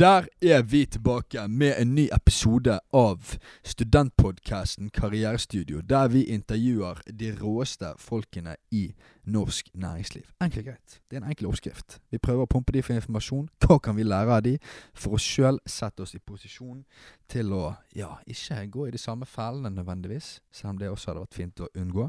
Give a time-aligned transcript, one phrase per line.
[0.00, 7.28] Der er vi tilbake med en ny episode av studentpodkasten Karrierestudio, der vi intervjuer de
[7.42, 8.94] råeste folkene i
[9.24, 10.22] norsk næringsliv.
[10.40, 10.96] Enkelt og greit.
[11.10, 11.98] Det er en enkel oppskrift.
[12.10, 13.50] Vi prøver å pumpe de for informasjon.
[13.60, 14.56] Hva kan vi lære av de
[14.94, 16.80] for å sjøl sette oss i posisjon
[17.28, 21.26] til å ja, ikke gå i de samme fellene nødvendigvis, selv om det også hadde
[21.26, 22.08] vært fint å unngå,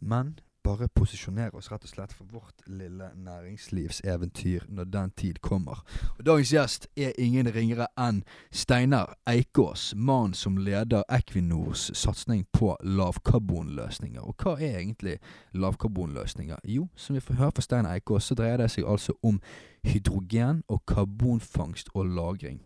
[0.00, 0.34] men
[0.70, 5.82] bare posisjonere oss rett og slett for vårt lille næringslivseventyr når den tid kommer.
[6.18, 12.76] Og Dagens gjest er ingen ringere enn Steinar Eikås, mannen som leder Equinors satsing på
[12.84, 14.22] lavkarbonløsninger.
[14.22, 15.18] Og hva er egentlig
[15.52, 16.62] lavkarbonløsninger?
[16.64, 19.40] Jo, som vi får høre fra Steinar Eikås, så dreier det seg altså om
[19.84, 22.60] hydrogen og karbonfangst og -lagring.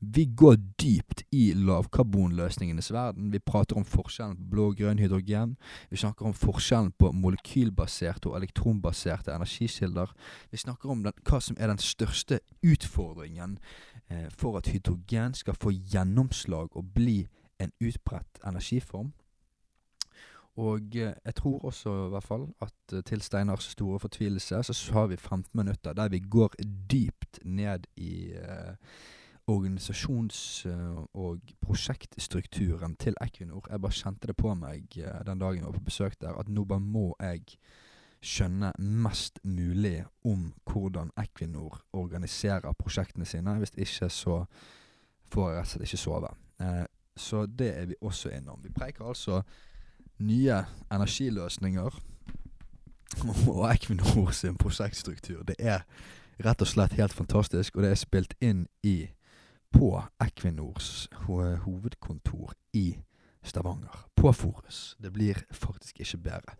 [0.00, 3.32] Vi går dypt i lavkarbonløsningenes verden.
[3.32, 5.56] Vi prater om forskjellen på blå og grønn hydrogen.
[5.90, 10.14] Vi snakker om forskjellen på molekylbaserte og elektronbaserte energikilder.
[10.50, 13.58] Vi snakker om den, hva som er den største utfordringen
[14.10, 17.26] eh, for at hydrogen skal få gjennomslag og bli
[17.58, 19.12] en utbredt energiform.
[20.58, 24.92] Og eh, jeg tror også i hvert fall at eh, til Steinars store fortvilelse så
[24.92, 26.54] har vi 15 minutter der vi går
[26.90, 28.74] dypt ned i eh,
[29.50, 33.66] organisasjons- eh, og prosjektstrukturen til Equinor.
[33.70, 36.48] Jeg bare kjente det på meg eh, den dagen jeg var på besøk der, at
[36.48, 37.44] nå bare må jeg
[38.20, 43.54] skjønne mest mulig om hvordan Equinor organiserer prosjektene sine.
[43.58, 44.44] Hvis ikke så
[45.30, 46.34] får jeg rett og slett ikke sove.
[46.60, 46.84] Eh,
[47.16, 48.60] så det er vi også innom.
[48.62, 49.42] Vi preker altså
[50.18, 52.00] nye energiløsninger
[53.48, 55.42] og Equinor sin prosjektstruktur.
[55.42, 55.84] Det er
[56.44, 59.08] rett og slett helt fantastisk, og det er spilt inn i
[59.72, 62.98] på Equinors hovedkontor i
[63.42, 64.06] Stavanger.
[64.16, 64.96] På Forus.
[65.02, 66.56] Det blir faktisk ikke bedre.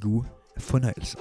[0.00, 0.24] God
[0.58, 1.18] fornøyelse.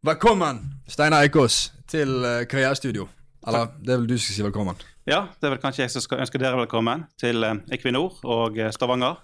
[0.00, 3.02] Velkommen, Steinar Eikås, til uh, Karrierestudio.
[3.44, 4.78] Eller det er vel du som skal si velkommen?
[5.04, 8.56] Ja, det er vel kanskje jeg som skal ønske dere velkommen til eh, Equinor og
[8.56, 9.18] eh, Stavanger.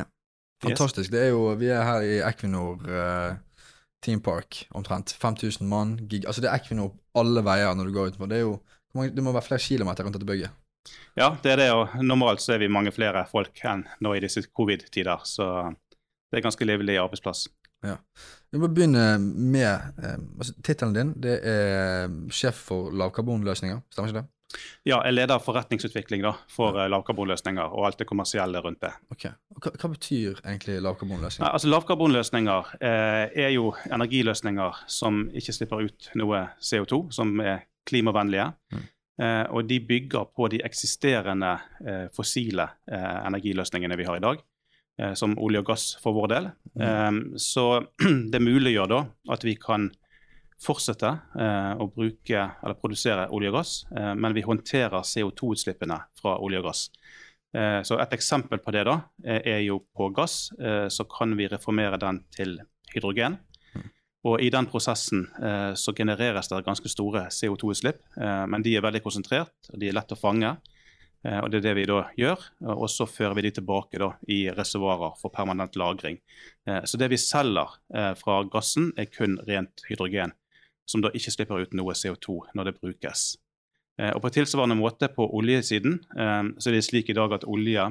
[0.00, 0.06] Ja.
[0.64, 1.10] Fantastisk.
[1.10, 1.12] Yes.
[1.12, 3.34] Det er jo, vi er her i Equinor uh,
[4.00, 5.12] Team Park, omtrent.
[5.20, 5.98] 5000 mann.
[6.08, 6.24] Gig.
[6.24, 8.30] Altså Det er Equinor alle veier når du går utenfor.
[8.32, 8.54] Det, jo,
[9.04, 10.56] det må være flere kilometer rundt dette bygget.
[11.20, 11.68] Ja, det er det.
[11.76, 15.28] Og normalt så er vi mange flere folk enn nå i disse covid-tider.
[15.28, 15.50] Så
[16.32, 17.44] det er ganske livlig arbeidsplass.
[17.84, 17.98] Ja.
[18.54, 19.72] Vi må begynne med
[20.02, 24.28] eh, altså, Tittelen din det er sjef for lavkarbonløsninger, stemmer ikke det?
[24.86, 26.84] Ja, jeg leder forretningsutvikling da, for ja.
[26.84, 28.92] Eh, lavkarbonløsninger og alt det kommersielle rundt det.
[29.10, 29.26] Ok.
[29.58, 31.50] Hva, hva betyr egentlig lavkarbonløsninger?
[31.50, 38.50] altså Lavkarbonløsninger eh, er jo energiløsninger som ikke slipper ut noe CO2, som er klimavennlige.
[38.72, 38.84] Mm.
[39.24, 41.52] Eh, og de bygger på de eksisterende
[41.86, 44.53] eh, fossile eh, energiløsningene vi har i dag, eh,
[45.18, 46.44] som olje og gass for vår del.
[46.78, 47.16] Mm.
[47.42, 47.64] så
[48.32, 49.00] det muliggjør da
[49.34, 49.88] at vi kan
[50.64, 51.10] fortsette
[51.40, 56.60] eh, å bruke eller produsere olje og gass, eh, men vi håndterer CO2-utslippene fra olje
[56.62, 56.84] og gass.
[57.54, 60.52] Eh, så Et eksempel på det da, eh, er jo på gass.
[60.58, 62.58] Eh, så kan vi reformere den til
[62.94, 63.38] hydrogen.
[63.74, 63.90] Mm.
[64.24, 68.00] Og I den prosessen eh, så genereres det ganske store CO2-utslipp,
[68.48, 70.56] men de er veldig konsentrert og de er lett å fange.
[71.24, 72.42] Og Det er det vi da gjør,
[72.74, 76.18] og så fører vi de tilbake da, i reservoarer for permanent lagring.
[76.66, 77.72] så Det vi selger
[78.20, 80.34] fra gassen, er kun rent hydrogen
[80.86, 83.26] som da ikke slipper ut noe CO2 når det brukes.
[84.00, 87.46] Eh, og På tilsvarende måte på oljesiden eh, så er det slik i dag at
[87.48, 87.90] olje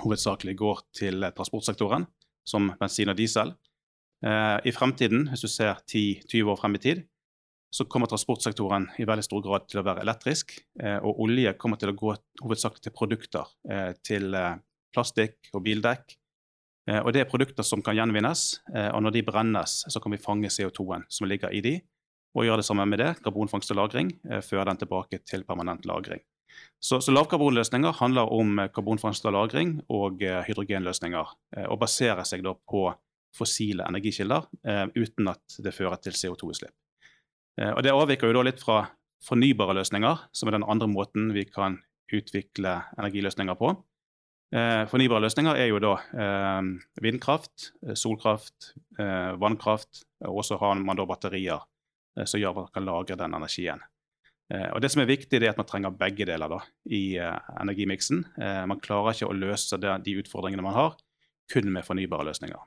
[0.00, 2.06] hovedsakelig går til transportsektoren,
[2.46, 3.54] som bensin og diesel.
[4.24, 7.04] Eh, I fremtiden, hvis du ser 10-20 år frem i tid,
[7.70, 10.56] så kommer transportsektoren i veldig stor grad til å være elektrisk.
[11.06, 13.52] Og olje kommer til å gå hovedsakelig til produkter,
[14.02, 14.34] til
[14.90, 16.16] plastikk og bildekk.
[17.04, 18.42] Og det er produkter som kan gjenvinnes,
[18.90, 21.76] og når de brennes, så kan vi fange CO2-en som ligger i de,
[22.36, 25.86] og gjøre det samme med det, karbonfangst og -lagring, eh, føre den tilbake til permanent
[25.86, 26.20] lagring.
[26.80, 31.26] Så, så lavkarbonløsninger handler om eh, karbonfangst og -lagring og eh, hydrogenløsninger,
[31.68, 32.92] og baserer seg da på
[33.36, 34.46] fossile energikilder
[34.96, 36.74] uten at det fører til CO2-utslipp.
[37.60, 38.86] Og Det avviker jo da litt fra
[39.26, 41.76] fornybare løsninger, som er den andre måten vi kan
[42.12, 43.74] utvikle energiløsninger på.
[44.88, 45.92] fornybare løsninger er jo da
[47.04, 51.60] vindkraft, solkraft, vannkraft, og så har man da batterier
[52.18, 53.82] Eh, som gjør at man kan lagre den energien.
[54.52, 56.60] Eh, og Det som er viktig, er at man trenger begge deler da,
[56.90, 58.24] i eh, energimiksen.
[58.66, 60.96] Man klarer ikke å løse de utfordringene man har,
[61.50, 62.58] kun med fornybare løsninger.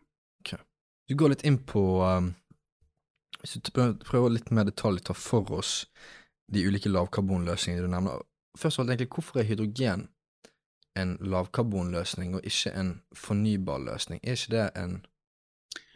[0.43, 0.59] Okay.
[1.07, 2.33] Du går litt inn på um,
[3.43, 3.71] Hvis du
[4.07, 5.83] prøver litt mer detalj ta for oss
[6.53, 8.23] de ulike lavkarbonløsningene du nevner.
[8.57, 10.07] Først og fremst, egentlig, hvorfor er hydrogen
[10.99, 14.21] en lavkarbonløsning og ikke en fornybar løsning?
[14.23, 14.99] Er ikke det en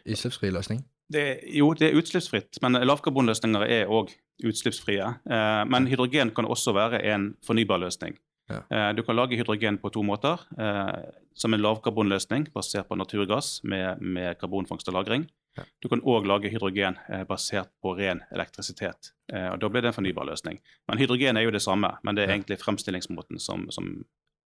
[0.04, 0.84] utslippsfri løsning?
[1.12, 4.10] Det, jo, det er utslippsfritt, men lavkarbonløsninger er òg
[4.44, 5.06] utslippsfrie.
[5.30, 8.18] Eh, men hydrogen kan også være en fornybar løsning.
[8.48, 8.60] Ja.
[8.72, 10.44] Eh, du kan lage hydrogen på to måter.
[10.58, 11.08] Eh,
[11.38, 15.28] som en lavkarbonløsning basert på naturgass med, med karbonfangst og -lagring.
[15.82, 19.12] Du kan òg lage hydrogen eh, basert på ren elektrisitet.
[19.32, 20.60] Eh, og Da blir det en fornybar løsning.
[20.88, 23.90] Men hydrogen er jo det samme, men det er egentlig fremstillingsmåten som, som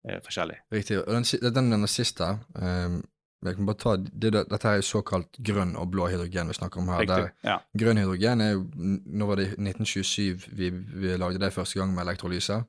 [0.05, 0.61] er forskjellig.
[0.73, 1.01] Riktig.
[1.05, 3.01] Og den, den, den siste um
[3.41, 7.01] ta, det, det, Dette er jo såkalt grønn og blå hydrogen vi snakker om her.
[7.01, 7.31] Riktig.
[7.45, 7.59] Ja.
[7.73, 11.95] grønn hydrogen er jo Nå var det i 1927 vi, vi lagde det første gang
[11.95, 12.63] med elektrolyse.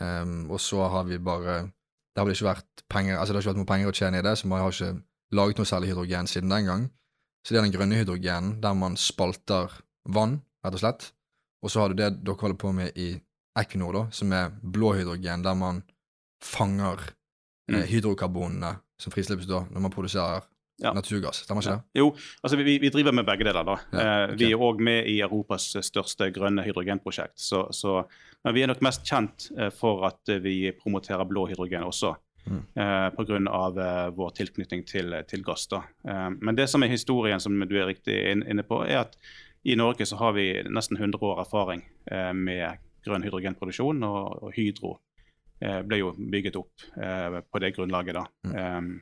[0.00, 1.70] Um, og så har vi bare
[2.14, 4.22] Det har ikke vært penger altså det har ikke vært noe penger å tjene i
[4.22, 5.00] det, så man har ikke
[5.32, 6.88] laget noe særlig hydrogen siden den gang.
[7.44, 9.70] Så det er den grønne hydrogenen der man spalter
[10.08, 11.12] vann, rett og slett.
[11.64, 13.14] Og så har du det dere holder på med i
[13.58, 15.82] Equinor, da, som er blå hydrogen, der man
[16.44, 17.82] fanger eh, Mm.
[17.86, 20.42] hydrokarbonene som frislippes da når man produserer
[20.82, 20.92] Ja.
[20.92, 21.44] naturgass.
[21.44, 21.76] Stemmer ikke Ja.
[21.76, 22.00] det?
[22.00, 23.62] Jo, altså vi, vi driver med begge deler.
[23.64, 23.76] da.
[23.92, 24.36] Ja, okay.
[24.38, 27.36] Vi er òg med i Europas største grønne hydrogenprosjekt.
[27.38, 28.06] Så, så,
[28.44, 32.14] men vi er nok mest kjent eh, for at eh, vi promoterer blå hydrogen også.
[32.46, 32.62] Mm.
[32.74, 33.36] Eh, Pga.
[33.36, 35.66] Eh, vår tilknytning til, til gass.
[35.70, 35.82] da.
[36.08, 39.16] Eh, men det som er historien, som du er riktig inn- inne på, er at
[39.64, 44.52] i Norge så har vi nesten 100 år erfaring eh, med grønn hydrogenproduksjon, og, og
[44.56, 44.94] Hydro
[45.60, 48.16] eh, ble jo bygget opp eh, på det grunnlaget.
[48.16, 48.24] da.
[48.48, 49.00] Mm.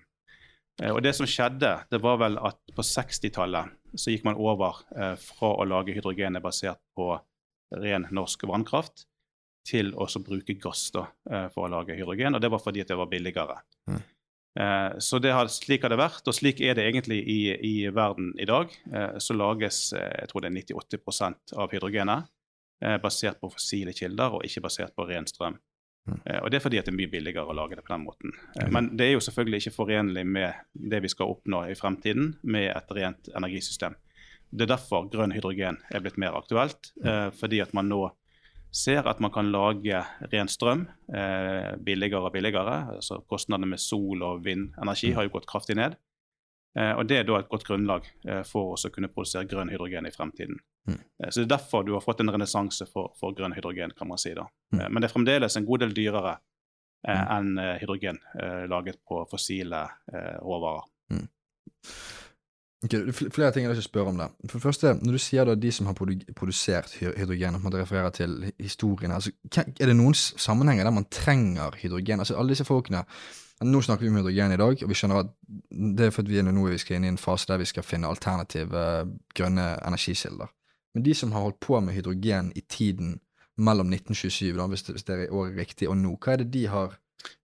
[0.82, 4.82] Eh, og det som skjedde, det var vel at på 60-tallet så gikk man over
[5.18, 7.14] fra å lage hydrogenet basert på
[7.80, 9.06] ren norsk vannkraft,
[9.68, 12.36] til å bruke gass da, eh, for å lage hydrogen.
[12.36, 13.58] Og det var fordi det var billigere.
[13.90, 14.00] Mm.
[14.60, 17.74] Eh, så det har, slik har det vært, og slik er det egentlig i, i
[17.94, 18.72] verden i dag.
[18.92, 22.30] Eh, så lages eh, jeg tror det er 98% av hydrogenet
[22.84, 25.60] eh, basert på fossile kilder, og ikke basert på ren strøm.
[26.08, 26.20] Mm.
[26.40, 28.32] Og det er fordi det er mye billigere å lage det på den måten.
[28.56, 28.68] Mm.
[28.72, 32.70] Men det er jo selvfølgelig ikke forenlig med det vi skal oppnå i fremtiden, med
[32.72, 33.98] et rent energisystem.
[34.48, 38.06] Det er derfor grønn hydrogen er blitt mer aktuelt, eh, fordi at man nå
[38.70, 42.94] ser at man kan lage ren strøm eh, billigere og billigere.
[42.96, 45.96] altså Kostnadene med sol- og vindenergi har jo gått kraftig ned.
[46.78, 49.70] Eh, og Det er da et godt grunnlag eh, for oss å kunne produsere grønn
[49.72, 50.58] hydrogen i fremtiden.
[50.86, 50.98] Mm.
[51.24, 53.90] Eh, så Det er derfor du har fått en renessanse for, for grønn hydrogen.
[53.98, 54.44] kan man si da.
[54.72, 54.80] Mm.
[54.80, 56.38] Eh, men det er fremdeles en god del dyrere
[57.08, 57.28] eh, Mm.
[57.58, 60.82] enn hydrogen eh, laget på fossile eh, råvarer.
[61.10, 62.17] Ok,
[62.86, 64.28] fl- Flere ting jeg vil spørre om det.
[64.50, 67.80] For det første, Når du sier da de som har produ produsert hydrogen, en måte
[67.80, 69.30] refererer til historiene historien altså,
[69.80, 72.20] Er det noen sammenhenger der man trenger hydrogen?
[72.20, 73.04] Altså Alle disse folkene
[73.62, 75.30] Nå snakker vi om hydrogen i dag, og vi skjønner at
[75.98, 77.82] det er fordi vi er nå vi skal inn i en fase der vi skal
[77.82, 80.46] finne alternative grønne energikilder.
[80.94, 83.18] Men de som har holdt på med hydrogen i tiden
[83.58, 86.94] mellom 1927, da, hvis det er året riktig, og nå, hva er det de har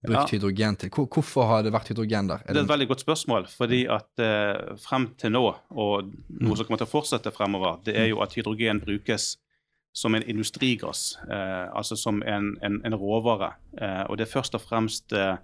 [0.04, 0.38] brukt Ja.
[0.38, 0.90] hydrogen til?
[0.90, 2.42] Hvor, hvorfor har det vært hydrogen der?
[2.46, 3.46] Det er et veldig godt spørsmål.
[3.48, 7.96] fordi at eh, frem til nå, og noe som kommer til å fortsette fremover, det
[7.96, 9.36] er jo at hydrogen brukes
[9.94, 13.52] som en industrigass, eh, altså som en, en, en råvare.
[13.80, 15.36] Eh, og det er først og fremst eh,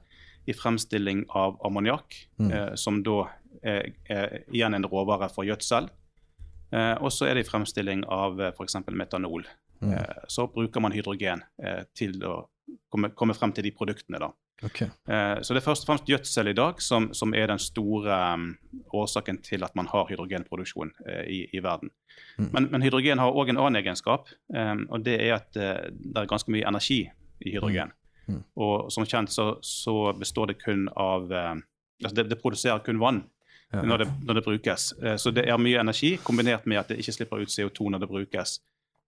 [0.49, 2.51] i fremstilling av ammoniakk, Mm.
[2.53, 3.29] eh, som da
[3.63, 5.89] er, er igjen en råvare for gjødsel.
[6.73, 8.75] Eh, og så er det i fremstilling av eh, f.eks.
[8.89, 9.45] metanol.
[9.83, 9.93] Mm.
[9.93, 11.43] Eh, så bruker man hydrogen
[11.95, 12.49] til å
[12.91, 14.19] komme, komme frem til de produktene.
[14.19, 14.29] da.
[14.65, 14.89] Okay.
[15.09, 18.35] Eh, Så det er først og fremst gjødsel i dag som, som er den store
[18.35, 18.59] um,
[18.93, 21.91] årsaken til at man har hydrogenproduksjon eh, i, i verden.
[22.39, 22.51] Mm.
[22.53, 26.17] Men, men hydrogen har òg en annen egenskap, um, og det er at eh, det
[26.25, 27.01] er ganske mye energi
[27.41, 27.93] i hydrogen.
[28.29, 28.35] Mm.
[28.35, 28.45] Mm.
[28.57, 31.55] Og som kjent så, så består det kun av eh,
[32.05, 33.25] altså det, det produserer kun vann
[33.73, 33.85] Ja.
[33.87, 34.93] når det, når det brukes.
[34.99, 38.01] Eh, Så det er mye energi kombinert med at det ikke slipper ut CO2 når
[38.03, 38.57] det brukes.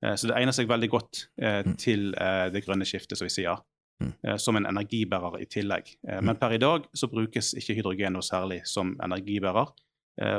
[0.02, 1.76] Eh, Så det egner seg veldig godt eh, Mm.
[1.76, 3.56] til eh, det grønne skiftet, som vi sier.
[4.02, 4.38] Mm.
[4.38, 5.92] Som en energibærer i tillegg.
[6.08, 9.72] Eh, Men per i dag så brukes ikke hydrogen noe særlig som energibærer.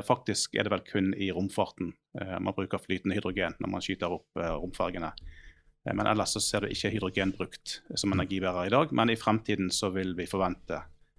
[0.05, 4.27] Faktisk er det vel kun i romfarten man bruker flytende hydrogen når man skyter opp
[4.35, 4.59] romfargene.
[4.61, 5.95] romfergene.
[5.95, 8.91] Men ellers så ser du ikke hydrogen brukt som energibærer i dag.
[8.93, 10.77] Men i fremtiden så vil vi forvente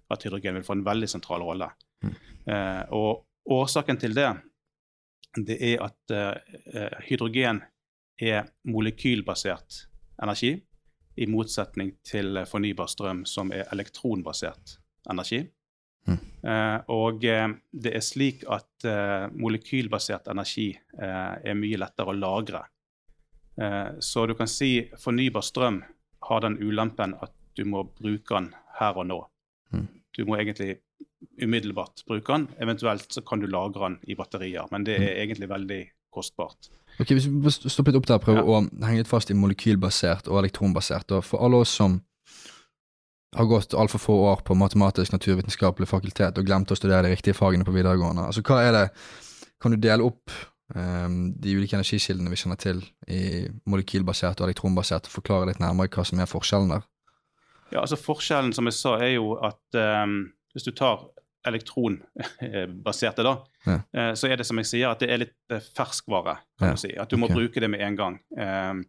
[0.09, 1.67] at hydrogen vil få en veldig sentral rolle.
[2.01, 2.15] Mm.
[2.91, 4.31] Og årsaken til det,
[5.35, 7.61] det er at hydrogen
[8.21, 9.85] er molekylbasert
[10.23, 10.55] energi,
[11.15, 14.77] i motsetning til fornybar strøm, som er elektronbasert
[15.11, 15.45] energi.
[16.05, 16.17] Mm.
[16.49, 22.17] Eh, og eh, det er slik at eh, molekylbasert energi eh, er mye lettere å
[22.17, 22.65] lagre.
[23.57, 25.81] Eh, så du kan si fornybar strøm
[26.27, 29.21] har den ulempen at du må bruke den her og nå.
[29.71, 29.87] Mm.
[30.15, 30.81] Du må egentlig
[31.41, 32.49] umiddelbart bruke den.
[32.61, 35.81] Eventuelt så kan du lagre den i batterier, men det er egentlig veldig
[36.13, 36.69] kostbart.
[36.99, 40.39] Ok, Hvis vi stopper litt opp der prøver å henge litt fast i molekylbasert og
[40.43, 41.11] elektronbasert.
[41.17, 41.99] Og for alle oss som
[43.35, 47.67] har gått altfor få år på matematisk-naturvitenskapelig fakultet og glemt å studere de riktige fagene
[47.67, 48.29] på videregående.
[48.29, 48.89] Altså, hva er det
[49.61, 50.31] Kan du dele opp
[50.75, 55.89] um, de ulike energikildene vi kjenner til i molekylbasert og elektronbasert, og forklare litt nærmere
[55.89, 56.83] hva som er forskjellen der?
[57.71, 60.17] Ja, altså Forskjellen som jeg sa, er jo at um,
[60.53, 61.07] hvis du tar
[61.45, 63.35] elektronbaserte, da,
[63.65, 63.79] Ja.
[63.93, 66.37] eh, så er det som jeg sier, at det er litt eh, ferskvare.
[66.59, 66.95] kan Ja, du si.
[66.97, 67.35] At du må okay.
[67.35, 68.19] bruke det med en gang.
[68.37, 68.85] Um,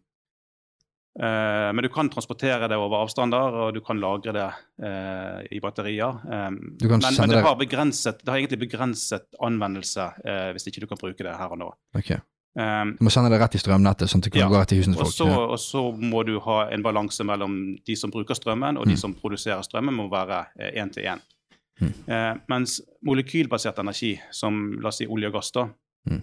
[1.19, 3.37] eh, men du kan transportere det over avstander,
[3.67, 4.47] og du kan lagre det
[5.51, 6.13] i batterier.
[6.25, 10.11] Um, men, men det har, begrenset, det har egentlig begrenset anvendelse
[10.53, 11.71] hvis ikke du kan bruke det her og nå.
[11.97, 12.19] Okay.
[12.57, 14.69] Um, Du må sende det rett i strømnettet, sånn at det kan Ja, gå rett
[14.71, 15.15] til husene til og folk.
[15.15, 15.41] så, Ja.
[15.53, 18.97] og så må du ha en balanse mellom de som bruker strømmen, og de Mm.
[18.97, 21.21] som produserer strømmen, må være én til én.
[21.81, 21.91] Mm.
[22.07, 25.67] Eh, mens molekylbasert energi, som la oss si olje og gass, da,
[26.07, 26.21] Mm.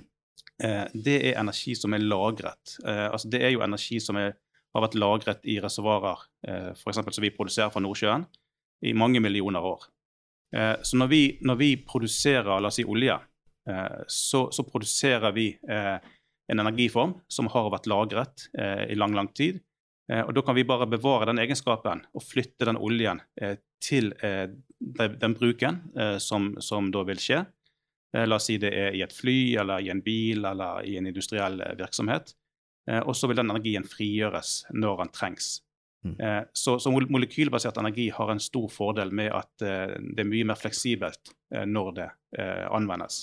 [0.62, 2.78] eh, det er energi som er lagret.
[2.87, 4.34] Eh, altså det er jo energi som er,
[4.75, 6.18] har vært lagret i reservoarer,
[6.49, 6.96] eh, f.eks.
[7.14, 8.26] som vi produserer fra Nordsjøen,
[8.82, 9.84] i mange millioner år.
[10.54, 13.18] Eh, så når vi, når vi produserer la oss si olje,
[13.68, 15.99] eh, så, så produserer vi eh,
[16.50, 19.61] en energiform som har vært lagret eh, i lang, lang tid.
[20.11, 24.12] Eh, og Da kan vi bare bevare den egenskapen og flytte den oljen eh, til
[24.23, 24.49] eh,
[24.98, 27.42] den, bruken eh, som, som da vil skje.
[28.14, 30.96] Eh, la oss si det er i et fly eller i en bil eller i
[31.00, 32.34] en industriell eh, virksomhet.
[32.90, 35.52] Eh, og så vil den energien frigjøres når den trengs.
[36.04, 36.16] Mm.
[36.20, 40.60] Eh, så, så molekylbasert energi har en stor fordel med at det er mye mer
[40.60, 41.32] fleksibelt
[41.64, 42.10] når det
[42.74, 43.22] anvendes.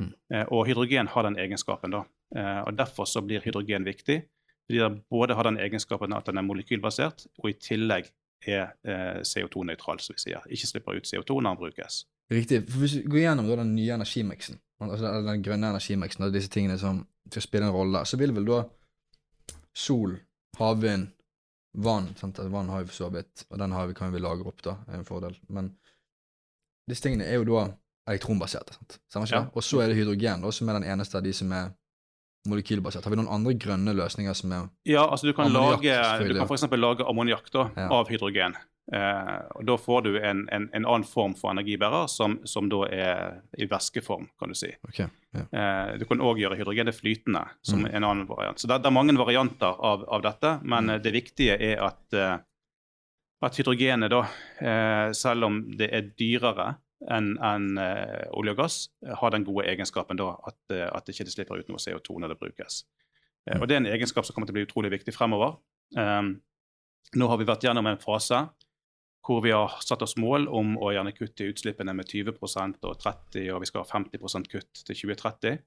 [0.00, 0.12] Mm.
[0.34, 2.04] Eh, og hydrogen har den egenskapen, da.
[2.36, 4.22] Eh, og Derfor så blir hydrogen viktig.
[4.66, 8.10] Fordi det både har den egenskapen at den er molekylbasert, og i tillegg
[8.46, 10.42] er eh, CO2-nøytral, som vi sier.
[10.50, 12.04] Ikke slipper ut CO2 når den brukes.
[12.30, 12.62] Riktig.
[12.70, 16.48] For Hvis vi går gjennom da den nye energimiksen, altså den- grønne energimiksen og disse
[16.50, 18.62] tingene som skal spille en rolle, så vil vel da
[19.74, 20.16] sol,
[20.58, 21.08] havvind,
[21.74, 22.38] vann sant?
[22.38, 24.62] Altså, Vann har vi for så vidt, og den har vi, kan vi lagre opp,
[24.64, 25.36] da, er en fordel.
[25.48, 25.72] Men
[26.88, 27.66] disse tingene er jo da
[28.08, 28.98] elektronbaserte, sant?
[29.14, 29.46] Ikke Ja.
[29.54, 31.70] Og så er det hydrogen, da, som er den eneste av de som er
[32.46, 33.04] molekylbasert.
[33.04, 36.34] Har vi noen andre grønne løsninger som er Ja, altså du kan Ammoniakk, lage, du
[36.38, 36.66] kan f.eks.
[36.76, 37.88] lage ammoniakk Ja.
[37.90, 38.56] av hydrogen.
[38.92, 42.84] Eh, og Da får du en, en, en annen form for energibærer, som, som da
[42.86, 44.70] er i væskeform, kan du si.
[44.88, 45.42] Okay, Ja.
[45.52, 47.90] Eh, du kan òg gjøre hydrogenet flytende, som Mm.
[47.94, 48.58] en annen variant.
[48.58, 50.90] Så det, det er mange varianter av, av dette, men Mm.
[50.94, 52.38] eh, det viktige er at, eh,
[53.42, 54.22] at hydrogenet, da,
[54.60, 56.76] eh, selv om det er dyrere
[57.12, 61.06] enn en, uh, olje og gass, eh, har den gode egenskapen da, at, uh, at
[61.06, 62.84] det ikke slipper ut noe CO2 når det brukes.
[63.44, 65.58] Uh, og Det er en egenskap som kommer til å bli utrolig viktig fremover.
[65.96, 66.38] Um,
[67.14, 68.46] nå har vi vært gjennom en fase
[69.26, 73.48] hvor vi har satt oss mål om å gjerne kutte utslippene med 20% og 30
[73.54, 75.58] og vi skal ha 50% kutt til 2030.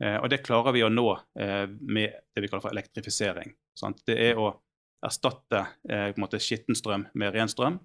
[0.00, 1.06] Eh, og det klarer vi å nå
[1.40, 3.52] eh, med det vi kaller for elektrifisering.
[3.76, 4.02] Sant?
[4.08, 4.52] Det er å
[5.04, 7.78] erstatte eh, skitten strøm med ren strøm.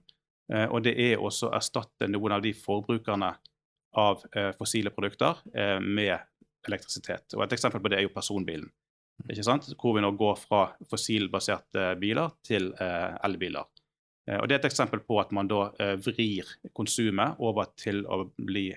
[0.53, 3.31] Eh, og det er også å erstatte noen av de forbrukerne
[4.01, 6.17] av eh, fossile produkter eh, med
[6.67, 7.37] elektrisitet.
[7.37, 8.67] Og Et eksempel på det er jo personbilen.
[9.29, 9.69] Ikke sant?
[9.79, 13.69] Hvor vi nå går fra fossilbaserte biler til eh, elbiler.
[14.27, 15.69] Eh, og Det er et eksempel på at man da
[16.03, 18.67] vrir konsumet over til å bli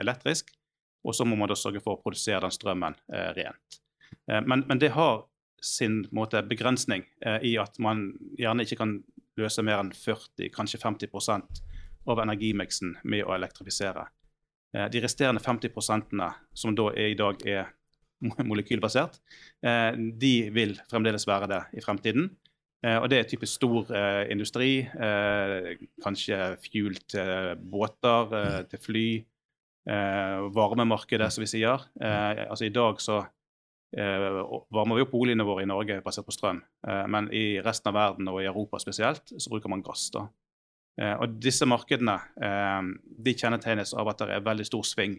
[0.00, 0.54] elektrisk.
[1.04, 3.78] Og så må man da sørge for å produsere den strømmen eh, rent.
[4.30, 5.24] Eh, men, men det har
[5.62, 7.04] sin måte, begrensning
[7.46, 8.96] i at man gjerne ikke kan
[9.40, 11.62] løse mer enn 40, kanskje 50%
[12.10, 14.06] av energimiksen med å elektrifisere.
[14.76, 15.72] Eh, de resterende 50
[16.54, 17.72] som da er, i dag er
[18.50, 19.18] molekylbasert,
[19.64, 22.30] eh, de vil fremdeles være det i fremtiden.
[22.82, 23.92] Eh, og det er typisk stor
[24.32, 24.88] industri,
[26.02, 29.08] kanskje fuel til båter, til fly,
[30.54, 31.86] varmemarkedet, som vi sier.
[31.98, 33.20] Altså I dag så
[33.92, 37.98] varmer vi opp boligene våre i Norge basert på strøm, eh, men i resten av
[37.98, 40.06] verden og i Europa spesielt så bruker man gass.
[40.14, 40.26] da.
[41.00, 42.88] Eh, og disse markedene eh,
[43.24, 45.16] de kjennetegnes av at det er veldig stor sving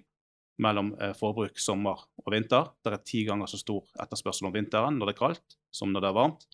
[0.61, 2.69] mellom eh, forbruk sommer og vinter.
[2.83, 6.05] Det er ti ganger så stor etterspørsel om vinteren når det er kaldt, som når
[6.05, 6.47] det er varmt.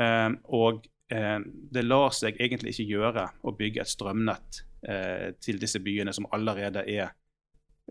[0.00, 5.60] Eh, og eh, det lar seg egentlig ikke gjøre å bygge et strømnett eh, til
[5.62, 7.06] disse byene som allerede er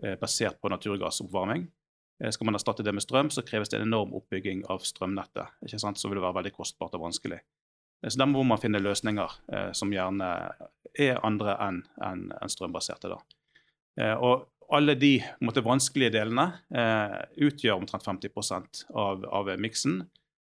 [0.02, 1.66] eh, basert på naturgassoppvarming.
[2.22, 5.58] Eh, skal man erstatte det med strøm, så kreves det en enorm oppbygging av strømnettet.
[5.66, 5.98] ikke sant?
[5.98, 7.40] Så vil det være veldig kostbart og vanskelig.
[8.02, 10.30] Eh, Så Der må man finne løsninger eh, som gjerne
[10.98, 13.08] er andre enn en, en strømbaserte.
[13.08, 13.18] da.
[14.00, 20.02] Eh, og alle de måtte, vanskelige delene eh, utgjør omtrent 50 av, av miksen.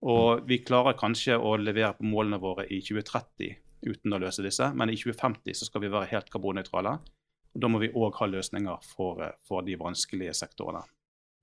[0.05, 4.71] Og vi klarer kanskje å levere på målene våre i 2030 uten å løse disse,
[4.77, 6.99] men i 2050 så skal vi være helt karbonnøytrale.
[7.55, 10.83] Og Da må vi òg ha løsninger for, eh, for de vanskelige sektorene.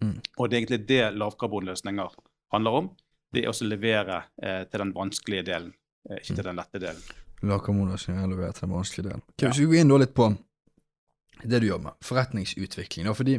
[0.01, 0.17] Mm.
[0.37, 2.15] Og det er egentlig det lavkarbonløsninger
[2.55, 2.91] handler om.
[3.31, 5.73] Det er også å levere eh, til den vanskelige delen,
[6.09, 7.03] eh, ikke til den lette delen.
[7.47, 9.23] Lavkarbonløsninger er levert til den vanskelige delen.
[9.33, 10.31] Okay, Hvis vi går inn da litt på
[11.43, 13.07] det du jobber med, forretningsutvikling.
[13.07, 13.37] Da, fordi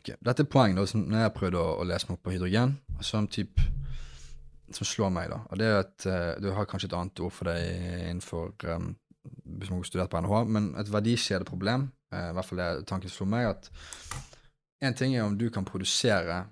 [0.00, 2.26] okay, Dette er poeng da, som når jeg har prøvd å, å lese meg opp
[2.26, 3.62] på hydrogen, som typ,
[4.74, 5.40] som slår meg, da.
[5.50, 7.58] Og det er at uh, Du har kanskje et annet ord for det
[8.10, 12.62] innenfor um, hvis man har studert på NHH, men et verdikjedeproblem, uh, i hvert fall
[12.62, 13.70] det tanken slår meg, at
[14.82, 16.44] en ting er om du kan produsere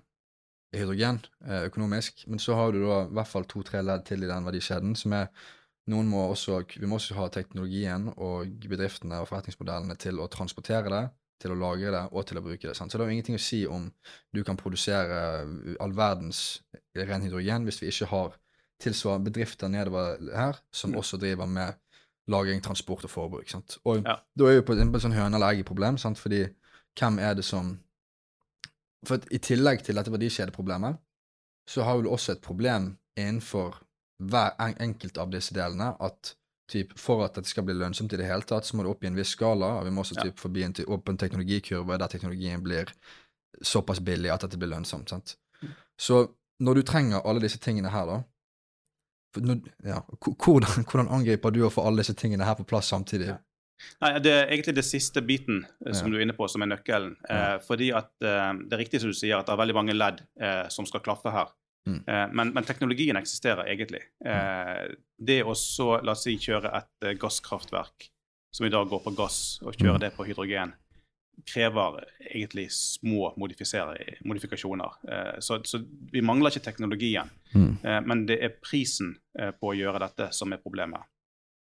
[0.72, 4.30] hydrogen uh, økonomisk, men så har du da i hvert fall to-tre ledd til i
[4.30, 5.28] den verdikjeden, som er
[5.90, 10.92] noen må også, Vi må også ha teknologien og bedriftene og forretningsmodellene til å transportere
[10.92, 11.02] det,
[11.42, 12.76] til å lagre det og til å bruke det.
[12.78, 12.92] Sant?
[12.92, 13.88] Så det jo ingenting å si om
[14.32, 15.42] du kan produsere
[15.82, 16.62] all verdens
[16.94, 18.38] ren hydrogen hvis vi ikke har
[18.82, 21.78] tilsvarende bedrifter nedover her som også driver med
[22.30, 23.48] lagring, transport og forbruk.
[23.50, 23.78] Sant?
[23.84, 24.20] Og Ja.
[24.38, 26.46] da er vi på et sånn høne eller egg-problem, fordi
[26.98, 27.78] hvem er det som
[29.08, 31.00] For i tillegg til dette verdikjedeproblemet,
[31.68, 33.80] så har du også et problem innenfor
[34.22, 36.34] hver enkelt av disse delene at
[36.70, 39.04] typ, for at dette skal bli lønnsomt i det hele tatt, så må det opp
[39.04, 39.78] i en viss skala.
[39.80, 42.92] og Vi må også typ, forbi en opp en teknologikurve der teknologien blir
[43.60, 45.10] såpass billig at dette blir lønnsomt.
[45.10, 45.36] sant?
[45.98, 46.24] Så
[46.62, 48.22] når du trenger alle disse tingene her, da
[49.40, 53.30] når, ja, hvordan, hvordan angriper du å få alle disse tingene her på plass samtidig?
[53.32, 53.38] Ja.
[54.02, 56.12] Nei, Det er egentlig det siste biten eh, som Ja.
[56.12, 57.16] du er inne på, som er nøkkelen.
[57.28, 59.94] Eh, fordi at eh, Det er riktig som du sier, at det er veldig mange
[59.94, 61.48] ledd eh, som skal klaffe her.
[61.88, 62.04] Mm.
[62.06, 64.02] Eh, men, men teknologien eksisterer egentlig.
[64.24, 68.10] Eh, det å så, la oss si, kjøre et gasskraftverk
[68.54, 70.00] som i dag går på gass, og kjøre Mm.
[70.00, 70.74] det på hydrogen,
[71.48, 73.32] krever egentlig små
[74.22, 74.90] modifikasjoner.
[75.08, 75.80] Eh, så, så
[76.12, 77.30] vi mangler ikke teknologien.
[77.54, 77.78] Mm.
[77.82, 81.00] Eh, men det er prisen på å gjøre dette som er problemet.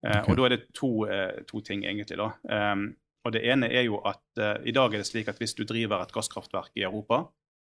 [0.05, 0.29] Eh, Ok.
[0.29, 2.17] Og da er det to, eh, to ting, egentlig.
[2.17, 2.31] da.
[2.73, 2.95] Um,
[3.25, 5.63] og Det ene er jo at uh, i dag er det slik at hvis du
[5.63, 7.29] driver et gasskraftverk i Europa,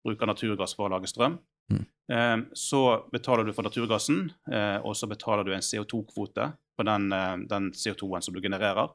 [0.05, 1.39] bruker naturgass for å lage strøm,
[1.71, 1.85] Mm.
[2.09, 7.13] um, så betaler du for naturgassen, uh, og så betaler du en CO2-kvote på den,
[7.13, 8.89] uh, den CO2-en som du genererer,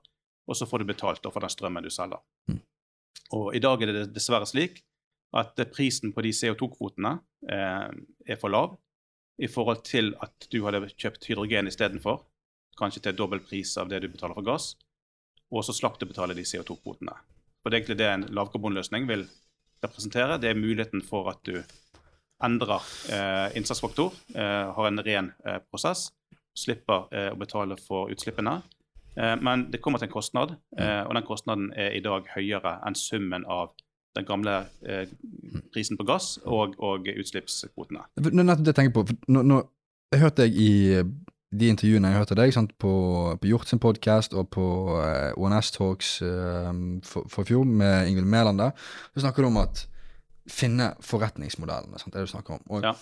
[0.47, 2.17] og så får du betalt for den strømmen du selger.
[2.49, 2.59] Mm.
[3.33, 4.81] Og I dag er det dessverre slik
[5.33, 7.89] at prisen på de CO2-kvotene eh,
[8.29, 8.75] er for lav
[9.41, 12.21] i forhold til at du hadde kjøpt hydrogen istedenfor,
[12.79, 14.73] kanskje til dobbel pris av det du betaler for gass,
[15.53, 17.13] og så slapp du betale de CO2-kvotene.
[17.63, 19.27] Og Det er egentlig det en lavkarbonløsning vil
[19.83, 20.39] representere.
[20.41, 21.61] Det er muligheten for at du
[22.43, 22.83] endrer
[23.13, 26.09] eh, innsatsfaktor, eh, har en ren eh, prosess,
[26.57, 28.57] slipper eh, å betale for utslippene.
[29.15, 32.79] Eh, men det kommer til en kostnad, eh, og den kostnaden er i dag høyere
[32.87, 33.73] enn summen av
[34.13, 34.67] den gamle
[35.73, 38.03] prisen på gass og, og utslippskvotene.
[38.13, 39.07] Det det jeg tenker på.
[39.09, 39.57] For nå, nå,
[40.13, 40.73] hørte jeg i
[41.53, 42.93] de intervjuene jeg hørte deg sant, på,
[43.39, 44.65] på Hjort sin podkast og på
[44.99, 46.69] eh, ONS Talks eh,
[47.05, 48.71] for, for fjor med Ingvild Mæland der,
[49.13, 49.85] så snakker du om at
[50.49, 51.99] finne forretningsmodellene.
[52.01, 52.65] Sant, det du snakker om.
[52.69, 52.95] Og Ja.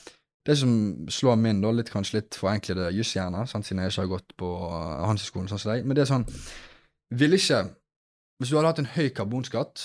[0.45, 0.71] Det som
[1.05, 5.03] slår min, da, litt kanskje litt forenklede jusshjerne, siden jeg ikke har gått på uh,
[5.05, 6.25] Handelshøyskolen sånn som deg, men det er sånn
[7.13, 7.59] Vil ikke
[8.41, 9.83] Hvis du hadde hatt en høy karbonskatt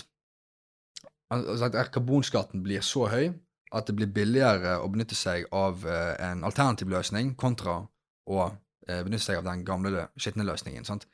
[1.28, 3.34] Altså at karbonskatten blir så høy
[3.76, 7.82] at det blir billigere å benytte seg av uh, en alternativ løsning kontra
[8.26, 8.42] å
[8.88, 10.84] eh, benytte seg av den gamle, skitne løsningen.
[10.84, 11.06] sant?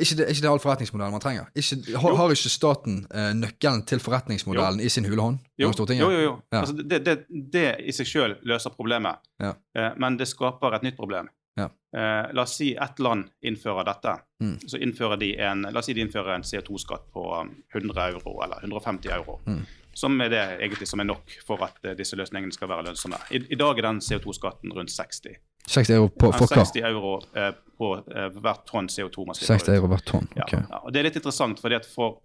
[0.00, 1.48] Ikke det, ikke det all forretningsmodellen man trenger.
[1.58, 5.42] Ikke, har, har ikke staten eh, nøkkelen til forretningsmodellen i sin hulehånd?
[5.60, 6.20] Jo, jo, jo.
[6.22, 6.30] jo.
[6.54, 6.62] Ja.
[6.62, 7.16] Altså, det, det,
[7.52, 9.52] det i seg sjøl løser problemet, Ja.
[9.76, 11.28] eh, men det skaper et nytt problem.
[11.58, 11.66] Ja.
[11.92, 14.14] Eh, la oss si ett land innfører dette.
[14.40, 14.54] Mm.
[14.70, 18.36] Så innfører de en, la oss si de innfører en CO2-skatt på um, 100 euro
[18.46, 19.40] eller 150 euro.
[19.50, 19.64] Mm.
[19.98, 23.18] Som er det egentlig som er nok for at disse løsningene skal være lønnsomme.
[23.34, 25.34] I, i dag er den CO2-skatten rundt 60.
[25.68, 26.64] 60 euro på, for hva?
[26.64, 30.26] 60 euro eh, på eh, hvert tonn CO2 man slipper 60 euro hvert tonn.
[30.36, 30.52] ja, ok.
[30.58, 32.18] ja, og Det er litt interessant, fordi at for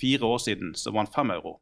[0.00, 1.58] fire år siden så var den fem euro.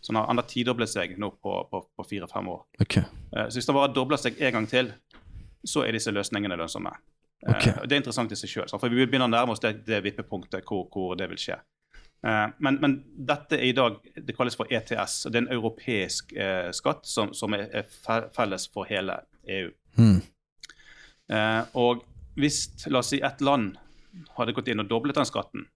[0.00, 2.62] Så den har enda tidoblet seg nå på, på, på fire-fem år.
[2.84, 2.96] ok.
[2.98, 4.92] Eh, Så hvis den bare dobler seg en gang til,
[5.66, 6.92] så er disse løsningene lønnsomme.
[7.46, 7.64] Eh, Ok.
[7.88, 10.64] Det er interessant i seg sjøl, for vi begynner å nærme oss det, det vippepunktet
[10.68, 11.58] hvor, hvor det vil skje.
[12.26, 12.94] Eh, Men, men
[13.28, 15.26] dette er i dag Det kalles for ETS.
[15.26, 19.68] og Det er en europeisk eh, skatt som, som er, er felles for hele EU.
[19.98, 20.22] Hmm.
[21.32, 22.04] Eh, og
[22.36, 23.76] hvis la oss si et land
[24.36, 25.66] hadde gått inn og doblet den skatten,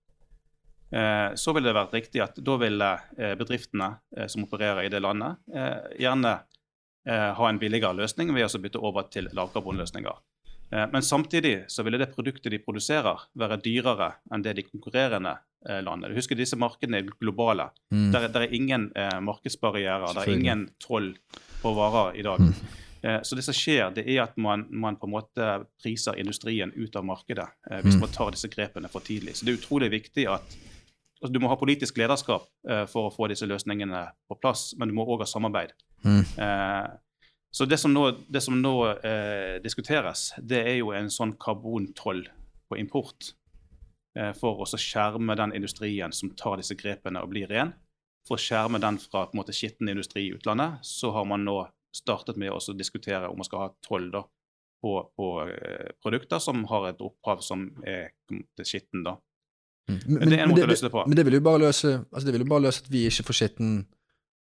[0.92, 3.92] eh, så ville det vært riktig at da ville eh, bedriftene
[4.28, 6.40] som opererer i det landet, eh, gjerne
[7.10, 10.18] ha en billigere løsning ved å bytte over til lavkarbonløsninger.
[10.72, 15.38] Eh, men samtidig så ville det produktet de produserer, være dyrere enn det de konkurrerende
[15.60, 16.14] landene.
[16.16, 17.66] Husk disse markedene er globale.
[17.92, 18.06] Mm.
[18.14, 21.12] Der, der er ingen eh, markedsbarrierer, det er ingen troll
[21.60, 22.40] på varer i dag.
[22.40, 22.78] Mm.
[23.02, 25.46] Eh, så det som skjer, det er at man, man på en måte
[25.82, 28.00] priser industrien ut av markedet eh, hvis Mm.
[28.00, 29.36] man tar disse grepene for tidlig.
[29.36, 30.42] Så det er utrolig viktig at
[31.22, 34.88] altså, Du må ha politisk lederskap eh, for å få disse løsningene på plass, men
[34.88, 35.72] du må òg ha samarbeid.
[36.04, 36.24] Mm.
[36.38, 36.88] Eh,
[37.52, 42.28] Så det som nå, det som nå eh, diskuteres, det er jo en sånn karbontoll
[42.70, 43.32] på import.
[44.14, 47.72] Eh, for å skjerme den industrien som tar disse grepene og blir ren.
[48.28, 51.42] For å skjerme den fra på en måte skitten industri i utlandet, så har man
[51.44, 51.56] nå
[51.96, 54.22] startet med å diskutere om man skal ha toll da,
[54.80, 58.12] på, på eh, produkter som har et opphav som er
[58.62, 59.04] skitten.
[59.06, 59.16] da.
[59.90, 60.00] Mm.
[60.30, 61.04] Det er en måte å løse det på.
[61.08, 63.26] Men det vil jo bare løse, altså det vil jo bare løse at vi ikke
[63.30, 63.72] får skitten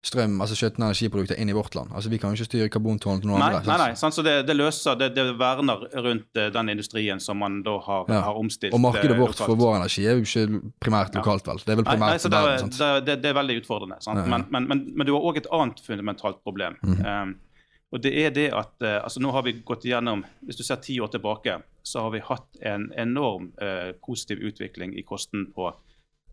[0.06, 1.90] strøm, altså skjøtne energiprodukter, inn i vårt land.
[1.98, 3.72] Altså Vi kan jo ikke styre karbontårnet til noen Nei, andre.
[3.72, 4.14] nei, nei, sant?
[4.14, 8.06] så det, det løser, det, det verner rundt eh, den industrien som man da har,
[8.14, 8.22] Ja.
[8.28, 8.74] har omstilt.
[8.78, 9.50] Og markedet eh, vårt lokalt.
[9.50, 11.64] for vår energi er jo ikke primært lokalt, vel.
[11.66, 13.06] Det er vel Nei, nei, primært så det, verden.
[13.06, 13.98] det, det, er veldig utfordrende.
[14.06, 14.22] Sant?
[14.22, 14.30] Ja, ja.
[14.38, 16.78] Men, men, men, men du har òg et annet fundamentalt problem.
[16.84, 17.02] Mhm.
[17.06, 17.36] Um,
[17.94, 20.82] og det er det at uh, altså Nå har vi gått igjennom Hvis du ser
[20.84, 25.70] ti år tilbake, så har vi hatt en enorm uh, positiv utvikling i kosten på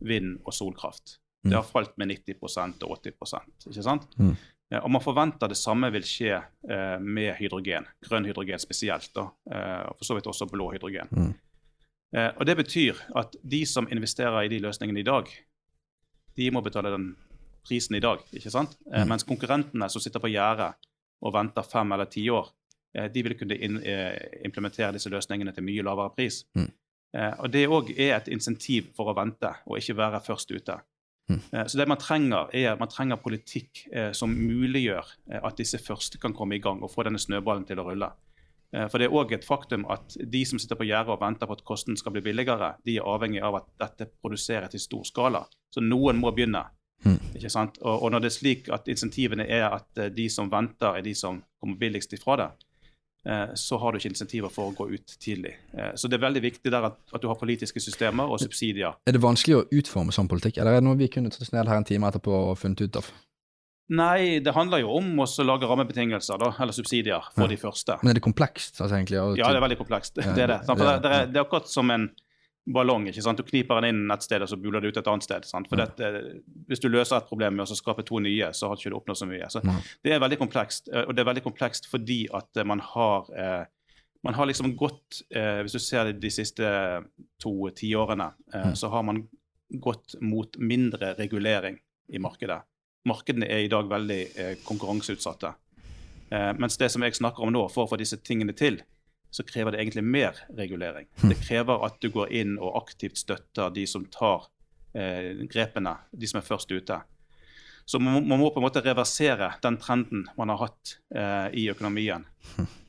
[0.01, 1.19] vind- og solkraft.
[1.45, 1.51] Mm.
[1.51, 4.05] Det har falt med 90% og 80% ikke sant?
[4.19, 4.37] Mm.
[4.73, 7.87] Eh, og man forventer det samme vil skje eh, med hydrogen.
[8.07, 11.11] Grønn hydrogen spesielt, da, eh, og for så vidt også blå hydrogen.
[11.11, 11.33] Mm.
[12.17, 15.29] Eh, og Det betyr at de som investerer i de løsningene i dag,
[16.37, 17.17] de må betale den
[17.67, 18.19] prisen i dag.
[18.33, 18.77] ikke sant?
[18.93, 19.09] Eh, Mm.
[19.09, 20.75] Mens konkurrentene som sitter på gjerdet
[21.23, 22.49] og venter fem eller ti år,
[22.95, 26.45] eh, de vil kunne eh, implementere disse løsningene til mye lavere pris.
[26.55, 26.71] Mm.
[27.15, 30.81] Eh, og Det òg er et insentiv for å vente og ikke være først ute.
[31.31, 31.41] Mm.
[31.53, 35.79] Eh, Så det man trenger, er man trenger politikk eh, som muliggjør eh, at disse
[35.79, 38.13] første kan komme i gang og få denne snøballen til å rulle.
[38.73, 41.59] For det er òg et faktum at de som sitter på gjerdet og venter på
[41.59, 45.43] at kosten skal bli billigere, de er avhengig av at dette produseres i stor skala.
[45.69, 46.63] Så noen må begynne.
[47.05, 47.19] Mm.
[47.37, 47.77] Ikke sant?
[47.83, 51.13] Og, og når det er slik at insentivene er at de som venter, er de
[51.13, 52.49] som kommer billigst ifra det,
[53.55, 55.55] så har du ikke insentiver for å gå ut tidlig.
[55.79, 58.97] Eh, Så det er veldig viktig der at, at du har politiske systemer og subsidier.
[59.07, 61.53] Er det vanskelig å utforme sånn politikk, eller er det noe vi kunne tatt oss
[61.53, 63.13] ned her en time etterpå og funnet ut av?
[63.93, 67.49] Nei, det handler jo om å lage rammebetingelser, da, eller subsidier, for Ja.
[67.49, 67.99] de første.
[68.03, 69.19] Men er det komplekst, altså, egentlig?
[69.39, 70.17] Ja, det er veldig komplekst.
[70.17, 72.11] Ja, Det er ja, det, det, er, det er akkurat som en
[72.67, 73.07] ballong.
[73.09, 73.39] ikke sant?
[73.39, 75.45] Du kniper den inn et sted, og så buler det ut et annet sted.
[75.45, 75.69] sant?
[75.69, 78.83] For dette, Hvis du løser et problem med å skape to nye, så har du
[78.89, 79.49] ikke oppnådd så mye.
[79.51, 79.63] Så.
[80.05, 83.27] Det er veldig komplekst, eh, og det er veldig komplekst fordi at eh, man har
[83.35, 83.65] eh,
[84.25, 86.63] man har liksom gått, eh, Hvis du ser det de siste
[87.41, 88.77] to tiårene, eh, Mm.
[88.77, 89.29] så har man
[89.81, 91.81] gått mot mindre regulering
[92.13, 92.61] i markedet.
[93.05, 95.55] Markedene er i dag veldig eh, konkurranseutsatte.
[96.31, 98.81] Eh, mens det som jeg snakker om nå, for å få disse tingene til,
[99.33, 101.07] så krever det egentlig mer regulering.
[101.23, 101.31] Hm.
[101.33, 104.45] Det krever at du går inn og aktivt støtter de som tar
[104.95, 106.99] eh, grepene, de som er først ute.
[107.89, 111.49] Så man, må- man må på en måte reversere den trenden man har hatt eh,
[111.59, 112.27] i økonomien,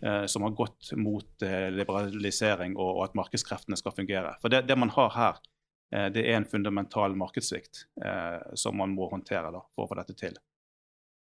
[0.04, 4.36] eh, som har gått mot eh, liberalisering og, og at markedskreftene skal fungere.
[4.44, 5.40] For det, det man har her,
[5.96, 9.98] eh, det er en fundamental markedssvikt eh, som man må håndtere da, for å få
[10.04, 10.38] dette til.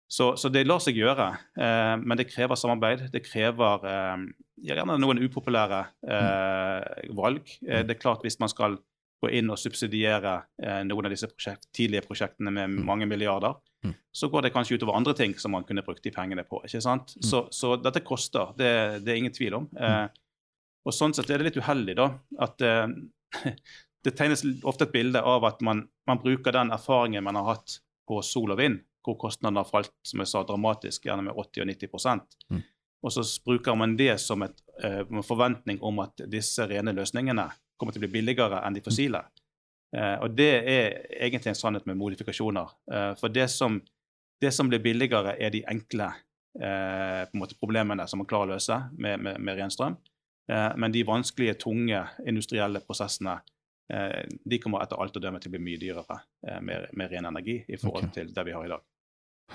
[0.08, 1.26] Så, så det lar seg gjøre,
[1.60, 3.10] eh, men det krever samarbeid.
[3.12, 4.22] Det krever eh,
[4.70, 7.44] gjerne noen upopulære eh, valg.
[7.66, 8.78] Eh, det er klart Hvis man skal
[9.20, 12.84] gå inn og subsidiere eh, noen av disse prosjekt, tidlige prosjektene med Mm.
[12.86, 13.92] mange milliarder, Mm.
[14.12, 16.58] så går det kanskje utover andre ting som man kunne brukt de pengene på.
[16.64, 17.12] ikke sant?
[17.16, 17.22] Mm.
[17.22, 19.68] Så, så dette koster, det, det er ingen tvil om.
[19.78, 20.08] Eh,
[20.86, 22.08] og sånn sett er det litt uheldig da,
[22.40, 22.58] at
[24.04, 27.78] det tegnes ofte et bilde av at man, man bruker den erfaringen man har hatt
[28.08, 31.64] på sol og vind, hvor kostnadene har falt som jeg sa, dramatisk, gjerne med 80
[31.64, 32.62] og 90 Mm.
[33.06, 37.44] Og så bruker man det som et, eh, en forventning om at disse rene løsningene
[37.78, 39.22] kommer til å bli billigere enn de fossile.
[39.96, 42.72] Uh, og det er egentlig en sannhet med modifikasjoner.
[42.92, 43.78] Uh, for det som,
[44.42, 46.10] det som blir billigere, er de enkle
[46.60, 49.96] uh, måte problemene som man klarer å løse med, med, med ren strøm.
[50.52, 53.36] Eh, men de vanskelige, tunge industrielle prosessene
[53.92, 57.12] eh, de kommer etter alt å dømme til å bli mye dyrere eh, med, med
[57.12, 58.14] ren energi i forhold okay.
[58.22, 58.86] til det vi har i dag.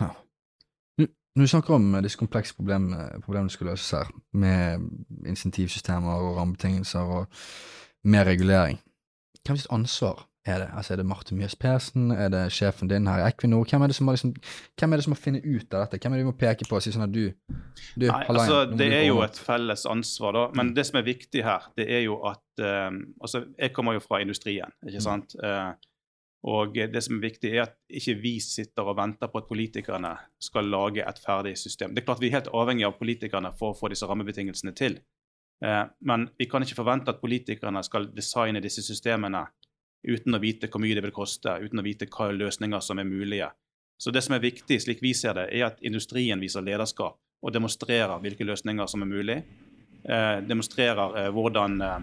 [0.01, 4.79] Nå- Når du snakker om eh, disse komplekse problemene, problemene som skal løses her, med
[5.25, 7.25] insentivsystemer og rammebetingelser og
[8.03, 8.79] mer regulering,
[9.45, 10.69] hvem sitt ansvar er det?
[10.77, 12.12] Altså Er det Marte Mjøs Persen?
[12.12, 13.63] Er det sjefen din her i Equinor?
[13.69, 15.97] Hvem er det som må, liksom, finne ut av dette?
[16.03, 17.32] Hvem er det vi må peke på og si sånn at du,
[17.95, 20.43] du Nei, Halaien, altså, det du er jo et felles ansvar, da.
[20.60, 23.99] Men det som er viktig her, det er jo at eh, Altså, jeg kommer jo
[24.03, 25.08] fra industrien, ikke Mm.
[25.10, 25.36] sant.
[26.43, 29.47] Eh, og det som er viktig, er at ikke vi sitter og venter på at
[29.47, 31.93] politikerne skal lage et ferdig system.
[31.93, 34.99] Det er klart Vi er helt avhengig av politikerne for å få disse rammebetingelsene til.
[35.63, 39.47] Eh, men vi kan ikke forvente at politikerne skal designe disse systemene
[40.03, 43.08] uten å vite hvor mye det vil koste, uten å vite hva løsninger som er
[43.08, 43.49] mulige.
[43.97, 47.53] Så det som er viktig, slik vi ser det, er at industrien viser lederskap og
[47.53, 49.38] demonstrerer hvilke løsninger som er mulig.
[50.03, 51.99] Eh, demonstrerer eh, hvordan, eh,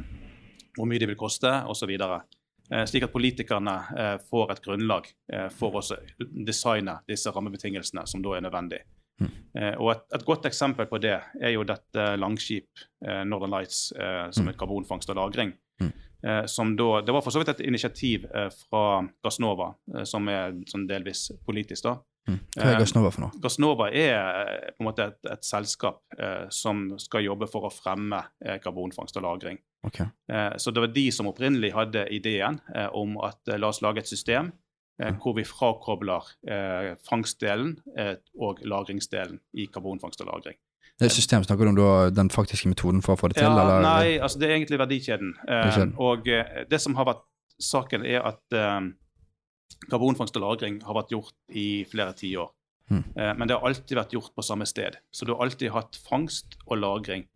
[0.76, 1.92] hvor mye det vil koste, osv.
[2.74, 5.82] Eh, slik at politikerne eh, får et grunnlag eh, for å
[6.20, 8.84] designe disse rammebetingelsene som da er nødvendig.
[9.20, 9.32] Mm.
[9.84, 12.70] Og et, et godt eksempel på det er jo dette Langskip,
[13.28, 13.90] Northern Lights,
[14.32, 15.50] som et er karbonfangst og -lagring.
[15.82, 15.90] Mm.
[16.48, 18.24] Som da, det var for så vidt et initiativ
[18.62, 19.74] fra Gassnova,
[20.08, 21.82] som er sånn delvis politisk.
[21.84, 21.98] da.
[22.30, 22.38] Mm.
[22.56, 23.40] Hva er Eh, Gassnova for noe?
[23.42, 27.72] Gassnova er eh, på en måte et, et selskap eh, som skal jobbe for å
[27.74, 29.58] fremme eh, karbonfangst og -lagring.
[29.82, 30.06] Okay.
[30.30, 33.98] Eh, Så det var de som opprinnelig hadde ideen eh, om at la oss lage
[34.04, 34.52] et system
[35.22, 37.70] hvor vi frakobler eh, fangstdelen
[38.36, 40.58] og lagringsdelen i karbonfangst og -lagring.
[40.98, 43.44] Det er system, Snakker du om da den faktiske metoden for å få det til?
[43.48, 43.80] Ja, eller?
[43.80, 45.30] nei, altså det er egentlig verdikjeden.
[45.48, 45.94] Eh, Verdikjeden.
[45.98, 46.24] og
[46.70, 47.22] det som har vært
[47.58, 48.80] saken, er at eh,
[49.90, 52.50] karbonfangst og -lagring har vært gjort i flere tiår.
[52.90, 53.04] Mm.
[53.16, 54.96] Eh, men det har alltid vært gjort på samme sted.
[55.12, 57.26] Så du har alltid hatt fangst og lagring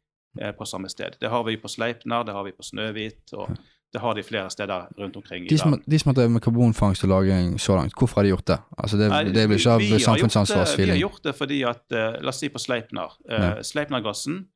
[0.41, 1.17] eh, på samme sted.
[1.21, 3.57] Det har vi på Sleipner, det har vi på Snøhvit, og
[3.93, 7.05] det har de flere steder rundt omkring De som, de som har drevet med karbonfangst
[7.05, 8.59] og -lagring så langt, hvorfor har de gjort det?
[8.79, 10.93] Altså Det, Nei, det blir ikke av samfunnsansvarsfeeling.
[10.93, 13.09] har gjort det- Vi har gjort det fordi at eh, La oss si på Sleipner.
[13.31, 13.63] Ja.
[13.63, 14.49] Sleipnergassen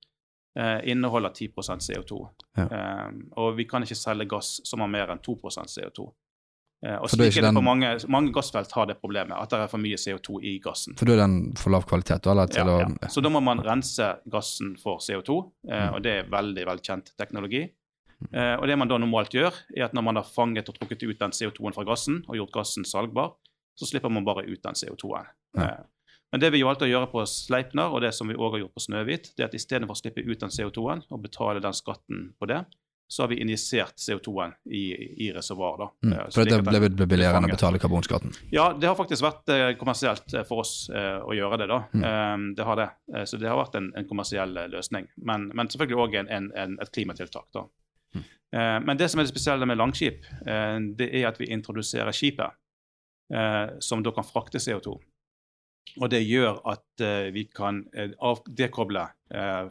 [0.59, 2.29] eh, inneholder 10% CO2.
[2.57, 2.63] Ja.
[2.63, 6.13] Eh, og vi kan ikke selge gass som har mer enn 2% CO2.
[6.87, 9.71] Eh, og slik er det på mange, mange gassfelt har det problemet, at det er
[9.73, 10.95] for mye CO2 i gassen.
[10.99, 12.29] For da er den for lav kvalitet?
[12.31, 13.09] Eller Ja, å, ja.
[13.11, 15.95] Så da må man rense gassen for CO2, eh, Mm.
[15.95, 17.65] og det er veldig velkjent teknologi.
[18.33, 21.03] Eh, og det man da normalt gjør, er at når man har fanget og trukket
[21.03, 23.33] ut den CO2-en fra gassen og gjort gassen salgbar,
[23.79, 25.27] så slipper man bare ut den CO2-en.
[25.57, 25.77] Ja.
[26.33, 28.75] Men det vi valgte å gjøre på Sleipner, og det som vi også har gjort
[28.75, 32.35] på Snøhvit, det er at istedenfor å slippe ut den CO2-en og betale den skatten
[32.39, 32.65] på det,
[33.09, 34.83] så har vi injisert CO2-en i,
[35.27, 35.91] i reservoar.
[36.05, 38.35] mm, Eh, for det, ble, ble, billigere enn å betale karbonskatten?
[38.53, 41.71] ja, det har faktisk vært eh, kommersielt eh, for oss eh, å gjøre det.
[41.73, 41.83] da.
[41.97, 42.05] Mm.
[42.05, 42.89] Eh, det har det.
[43.15, 45.09] Eh, så det har vært en, en kommersiell løsning.
[45.17, 47.49] Men, men selvfølgelig òg en, en, en, et klimatiltak.
[47.57, 47.65] da.
[48.15, 48.25] Mm.
[48.53, 52.13] Eh, men det som er det spesielle med Langskip, eh, det er at vi introduserer
[52.17, 52.57] skipet
[53.35, 54.99] eh, som da kan frakte CO2.
[55.99, 57.01] Og det gjør at
[57.33, 57.79] vi kan
[58.21, 59.07] av, dekoble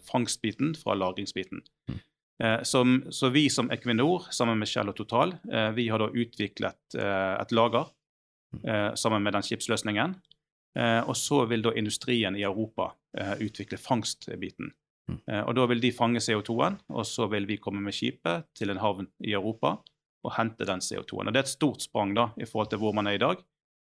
[0.01, 1.61] fangstbiten fra lagringsbiten.
[2.43, 6.09] Eh, som, så vi som Equinor sammen med Shell og Total, eh, vi har da
[6.13, 7.93] utviklet eh, et lager
[8.95, 10.13] sammen med den skipsløsningen.
[10.79, 12.85] Og så vil da industrien i Europa
[13.43, 14.69] utvikle fangstbiten.
[15.11, 15.17] Mm.
[15.49, 18.79] Og da vil de fange CO2-en, og så vil vi komme med skipet til en
[18.79, 19.73] havn i Europa
[20.23, 21.27] og hente den CO2-en.
[21.27, 23.43] Og Det er et stort sprang da, i forhold til hvor man er i dag,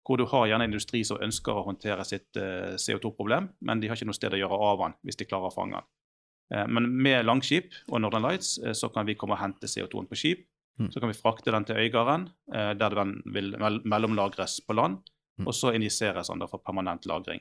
[0.07, 3.99] hvor du har gjerne industri som ønsker å håndtere sitt eh, CO2-problem, men de har
[3.99, 5.89] ikke noe sted å gjøre av den hvis de klarer å fange den.
[6.55, 10.09] Eh, men med Langskip og Northern Lights eh, så kan vi komme og hente CO2-en
[10.11, 10.47] på skip.
[10.81, 10.91] Mm.
[10.91, 14.99] Så kan vi frakte den til Øygarden, eh, der den vil mellomlagres på land,
[15.41, 15.47] Mm.
[15.47, 17.41] og så injiseres den for permanent lagring.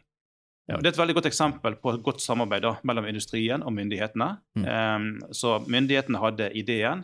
[0.69, 3.73] Ja, det er et veldig godt eksempel på et godt samarbeid da, mellom industrien og
[3.73, 4.37] myndighetene.
[4.55, 4.65] Mm.
[4.65, 7.03] Eh, så myndighetene hadde ideen,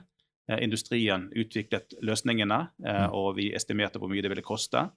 [0.62, 3.12] industrien utviklet løsningene, Mm.
[3.12, 4.90] og vi estimerte hvor mye det ville koste.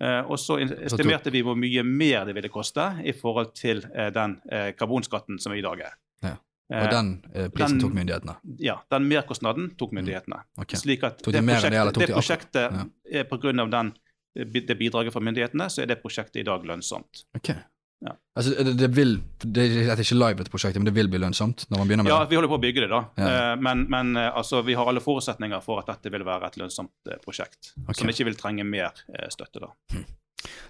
[0.00, 3.82] Og så estimerte vi hvor mye mer det ville koste i forhold til
[4.14, 4.40] den
[4.78, 5.94] karbonskatten som i dag er.
[6.22, 6.36] Ja.
[6.72, 8.36] Eh, Og den eh, prisen den- tok myndighetene?
[8.62, 10.42] ja, den merkostnaden tok myndighetene.
[10.58, 10.76] Ok.
[10.78, 12.14] Slik at Tok de det det, prosjektet, det de akkurat?
[12.14, 13.92] prosjektet er på grunn av den,
[14.36, 17.24] det bidraget fra myndighetene, så er det prosjektet i dag lønnsomt.
[17.36, 17.56] Okay.
[18.00, 18.14] Ja.
[18.38, 21.66] Altså, det, det vil Det er ikke live, dette prosjektet, men det vil bli lønnsomt
[21.68, 22.30] når man begynner med Ja, det?
[22.30, 23.00] vi holder på å bygge det, da.
[23.18, 23.52] Ja.
[23.52, 26.56] Eh, Men, men eh, altså, vi har alle forutsetninger for at dette vil være et
[26.56, 27.74] lønnsomt eh, prosjekt.
[27.82, 27.98] Okay.
[28.00, 29.74] Som ikke vil trenge mer eh, støtte, da.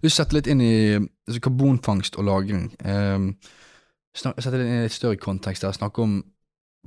[0.03, 2.73] Du setter litt inn i altså, karbonfangst og -lagring.
[2.83, 3.37] Um,
[4.15, 5.73] setter det inn i et større kontekst der.
[5.73, 6.25] Snakke om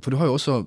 [0.02, 0.64] For du har jo også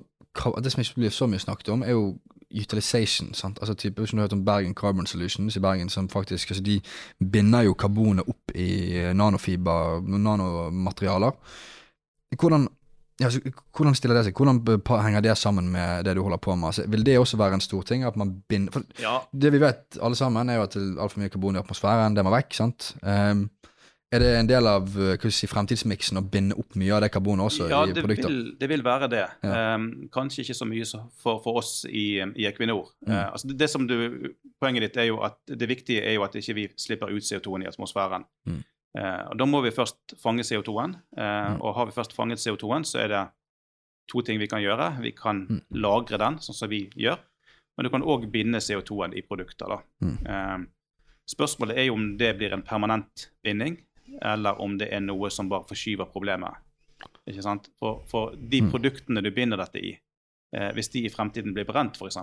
[0.62, 2.18] Det som ikke blir så mye snakket om, er jo
[2.54, 3.34] utilization.
[3.34, 3.58] sant?
[3.60, 6.62] Altså type, Hvis du har hørt om Bergen Carbon Solutions i Bergen, som faktisk altså
[6.62, 6.80] De
[7.32, 11.30] binder jo karbonet opp i nanofiber, nanomaterialer.
[12.40, 12.68] Hvordan
[13.20, 13.40] ja, altså,
[13.76, 14.36] hvordan stiller det seg?
[14.38, 16.68] Hvordan henger det sammen med det du holder på med?
[16.68, 18.04] Altså, vil det også være en stor ting?
[18.04, 21.02] At man binder for Ja, det vi vet alle sammen, er jo at det er
[21.02, 22.16] altfor mye karbon i atmosfæren.
[22.16, 22.54] Det må vekk.
[22.54, 22.96] sant?
[23.02, 23.50] Um,
[24.12, 27.44] er det en del av vi si, fremtidsmiksen å binde opp mye av det karbonet
[27.44, 28.28] også ja i det, produkter?
[28.32, 29.24] vil, det vil være det.
[29.44, 29.74] Ja.
[29.74, 30.86] Um, kanskje ikke så mye
[31.20, 32.88] for, for oss i, i Equinor.
[33.06, 33.12] Mm.
[33.12, 33.96] Uh, altså det, det som du,
[34.58, 37.62] Poenget ditt er jo at det viktige er jo at ikke vi slipper ut CO2-en
[37.66, 38.24] i atmosfæren.
[38.48, 38.62] Mm.
[38.98, 40.96] Uh, og Da må vi først fange CO2-en.
[41.12, 41.60] Uh, Mm.
[41.62, 43.22] Og har vi først fanget CO2-en, så er det
[44.10, 44.96] to ting vi kan gjøre.
[45.02, 45.60] Vi kan Mm.
[45.84, 47.18] lagre den, sånn som vi gjør.
[47.76, 49.68] Men du kan òg binde CO2-en i produkter.
[49.68, 49.78] da.
[50.02, 50.16] Mm.
[50.26, 50.58] Eh,
[51.28, 53.76] spørsmålet er jo om det blir en permanent binding,
[54.22, 56.54] eller om det er noe som bare forskyver problemet.
[57.28, 57.68] Ikke sant?
[57.78, 58.70] For, for de Mm.
[58.72, 59.98] produktene du binder dette i,
[60.56, 62.16] eh, hvis de i fremtiden blir brent f.eks.,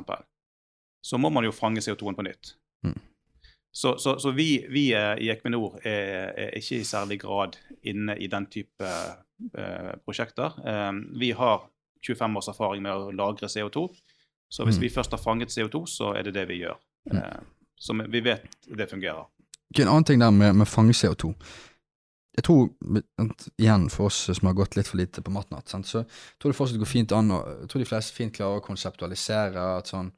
[1.05, 2.55] så må man jo fange CO2-en på nytt.
[2.83, 2.99] Mm.
[3.75, 8.15] Så, så, så vi, vi eh, i Equinor er, er ikke i særlig grad inne
[8.17, 8.87] i den type
[9.53, 10.55] eh, prosjekter.
[10.65, 11.67] Eh, vi har
[12.07, 13.87] 25 års erfaring med å lagre CO2,
[14.49, 14.81] så hvis Mm.
[14.81, 16.77] vi først har fanget CO2, så er det det vi gjør.
[17.11, 17.17] Mm.
[17.17, 17.39] Eh,
[17.77, 18.45] så vi vet
[18.77, 19.25] det fungerer.
[19.71, 21.33] Ok, En annen ting der med, med fange CO2.
[22.35, 22.67] Jeg tror,
[23.55, 26.51] igjen for oss som har gått litt for lite på matnatt, sant, så jeg tror
[26.51, 29.91] det fortsatt går fint an å Jeg tror de fleste fint klarer å konseptualisere at
[29.91, 30.11] sånn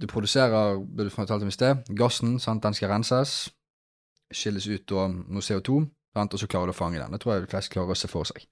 [0.00, 3.50] Du produserer, det du fortalte om i sted, gassen, sant, den skal renses,
[4.32, 5.82] skilles ut da noe CO2,
[6.16, 7.12] sant, og så klarer du å fange den.
[7.12, 8.46] Det tror jeg de fleste klarer å se for seg.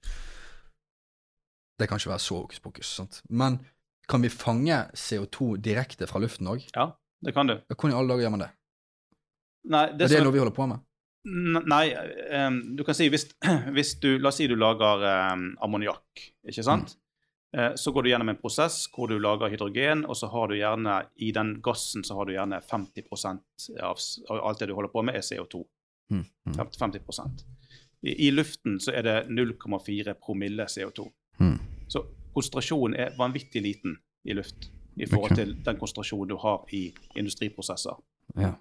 [1.79, 3.21] Det kan ikke være så hokus pokus, sant.
[3.33, 3.57] Men
[4.09, 6.67] kan vi fange CO2 direkte fra luften òg?
[6.75, 6.91] Ja,
[7.25, 7.55] det kan du.
[7.71, 8.51] Hvordan i alle dager gjør man det?
[9.69, 10.85] Nei, Det, er det noe vi holder på med?
[11.25, 11.85] Nei,
[12.47, 13.27] um, du kan si hvis,
[13.75, 15.03] hvis du La oss si du lager
[15.33, 16.95] um, ammoniakk, ikke sant?
[17.57, 20.57] Eh, så går du gjennom en prosess hvor du lager hydrogen, og så har du
[20.59, 23.07] gjerne i den gassen så har du gjerne 50
[23.81, 23.97] av,
[24.29, 25.63] av alt det du holder på med, er CO2.
[26.13, 27.43] Mm, mm, 50, 50
[28.01, 31.09] I, I luften så er det 0,4 promille CO2.
[31.39, 31.57] mm.
[31.89, 32.03] Så
[32.33, 37.97] konsentrasjonen er vanvittig liten i luft i forhold til den konsentrasjonen du har i industriprosesser.
[38.37, 38.51] Ja.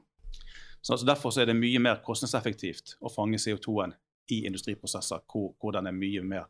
[0.82, 3.94] Så altså Derfor så er det mye mer kostnadseffektivt å fange CO2-en
[4.30, 6.46] i industriprosesser hvor, hvor den er mye mer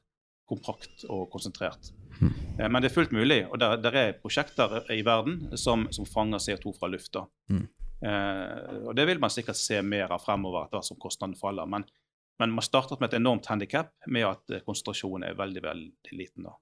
[0.48, 1.90] kompakt og konsentrert.
[2.20, 2.34] Mhm.
[2.58, 6.06] Eh, Men det er fullt mulig, og der, der er prosjekter i verden som, som
[6.06, 7.26] fanger CO2 fra lufta.
[7.48, 7.66] Mm.
[8.02, 11.66] Eh, og Det vil man sikkert se mer av fremover etter hvert som kostnaden faller.
[11.66, 11.84] Men,
[12.38, 16.48] men man startet med et enormt handikap med at eh, konsentrasjonen er veldig veldig liten.
[16.48, 16.56] da.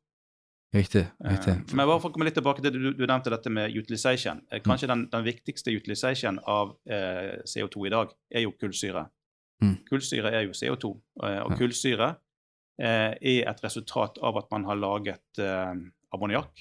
[0.74, 1.06] Riktig.
[1.22, 1.52] riktig.
[1.54, 1.74] riktig.
[1.76, 4.42] Men bare for å komme litt tilbake til det du, du nevnte dette med utilization.
[4.52, 9.06] Uh, Kanskje den, den viktigste utilization av uh, CO2 i dag er jo kullsyre.
[9.62, 9.76] Mm.
[9.88, 10.90] Kullsyre er jo CO2,
[11.24, 11.56] eh, og Ja.
[11.56, 12.08] kullsyre
[12.78, 15.72] eh, er et resultat av at man har laget eh,
[16.12, 16.60] ammoniakk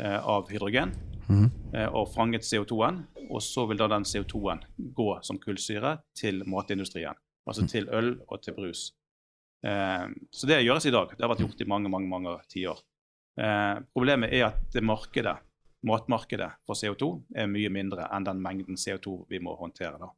[0.00, 0.94] eh, av hydrogen
[1.28, 1.50] mm.
[1.74, 4.64] eh, og fanget CO2-en, og så vil da den CO2-en
[4.96, 7.20] gå som kullsyre til matindustrien.
[7.46, 7.68] Altså Mm.
[7.68, 8.92] til øl og til brus.
[9.62, 11.12] Eh, så det gjøres i dag.
[11.12, 12.80] Det har vært gjort i mange mange, mange tiår.
[13.36, 15.36] Eh, problemet er at det markedet,
[15.86, 19.98] matmarkedet for CO2 er mye mindre enn den mengden CO2 vi må håndtere.
[20.00, 20.10] da.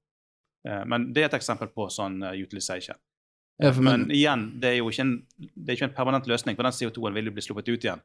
[0.68, 2.98] Eh, men det er et eksempel på sånn eh, utilization.
[3.58, 6.56] Ja, Men men, igjen, det er jo ikke en, det er ikke en permanent løsning,
[6.56, 8.04] for den CO2-en vil jo bli sluppet ut igjen.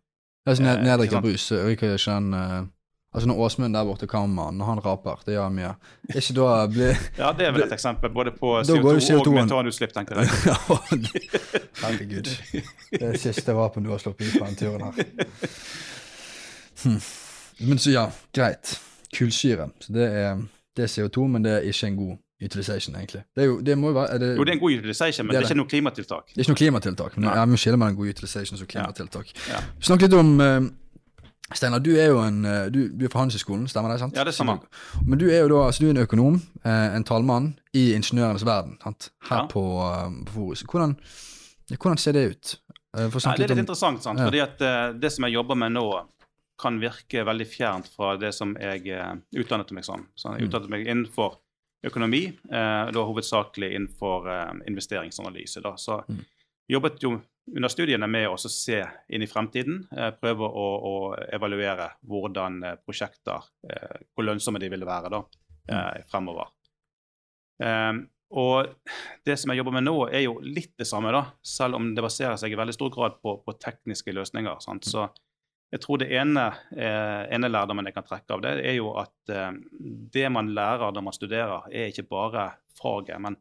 [0.50, 1.28] ned, eh, nedrikket ikke sant?
[1.28, 2.64] brus ryker ikke den eh,
[3.14, 5.74] Altså Når Åsmund der borte kommer, når han raper, det gjør han mye.
[6.16, 9.20] Ikke da blir Ja, det er vel et eksempel både på Da går jo CO2
[9.20, 9.36] og CO2-en.
[9.44, 10.30] metanutslipp, tenker jeg.
[11.84, 12.32] Herregud.
[12.92, 15.06] Det er siste vapen du har sluppet ut på den turen her.
[16.84, 17.00] Hm.
[17.70, 18.80] Men så ja, greit.
[19.14, 19.70] Kullsyre.
[19.80, 20.42] Så det er,
[20.78, 23.22] det er CO2, men det er ikke en god utilization, egentlig.
[23.36, 25.42] Det, jo, det må jo være det, Jo, det er en god utilization, men Det
[25.44, 26.26] er ikke noe klimatiltak.
[26.34, 27.18] det er ikke noe klimatiltak.
[27.18, 29.30] Men jeg må skille mellom god utilization og klimatiltak.
[29.50, 29.62] Ja.
[29.80, 30.60] Snakk litt om eh,
[31.52, 34.00] Steinar, du er jo en eh, du, du er fra Handelshøyskolen, stemmer det?
[34.00, 34.16] sant?
[34.16, 34.62] Ja, det stemmer.
[35.06, 38.46] Men du er jo da altså du er en økonom, eh, en talmann, i ingeniørenes
[38.48, 39.10] verden, sant?
[39.30, 39.46] her Ja.
[39.52, 40.64] på, eh, på Forus.
[40.64, 40.96] Hvordan,
[41.78, 42.56] hvordan ser det ut?
[42.96, 44.20] Nei, det er litt om interessant, sant?
[44.20, 44.26] Ja.
[44.30, 44.60] fordi at
[45.02, 45.86] det som jeg jobber med nå,
[46.62, 48.84] kan virke veldig fjernt fra det som jeg
[49.36, 50.06] utdannet meg som.
[50.16, 50.48] Så jeg Mm.
[50.48, 51.38] utdannet meg innenfor
[51.84, 54.30] økonomi, da hovedsakelig innenfor
[54.70, 55.62] investeringsanalyse.
[55.64, 55.74] Da.
[55.76, 56.20] Så Mm.
[56.70, 58.80] jobbet jo under studiene med å se
[59.12, 60.94] inn i fremtiden, eh, prøve å, å
[61.36, 65.22] evaluere hvordan eh, prosjekter, eh, hvor lønnsomme de ville være da,
[65.70, 66.54] eh, fremover.
[67.64, 68.72] Um, og
[69.28, 72.06] det som jeg jobber med nå, er jo litt det samme, da, selv om det
[72.06, 74.58] baserer seg i veldig stor grad på, på tekniske løsninger.
[74.64, 74.88] Sant?
[74.90, 75.06] Så
[75.74, 79.34] jeg tror det ene, eh, ene lærdommen jeg kan trekke av det, er jo at
[80.16, 82.48] det man lærer når man studerer, er ikke bare
[82.80, 83.38] faget, men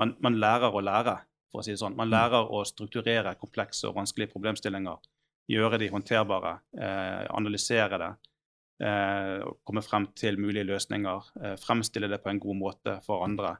[0.00, 1.20] man, man lærer å lære,
[1.52, 1.96] for å si det sånn.
[1.98, 5.00] Man lærer å strukturere komplekse og vanskelige problemstillinger,
[5.52, 8.12] gjøre de håndterbare, eh, analysere det,
[8.86, 13.58] eh, komme frem til mulige løsninger, eh, fremstille det på en god måte for andre.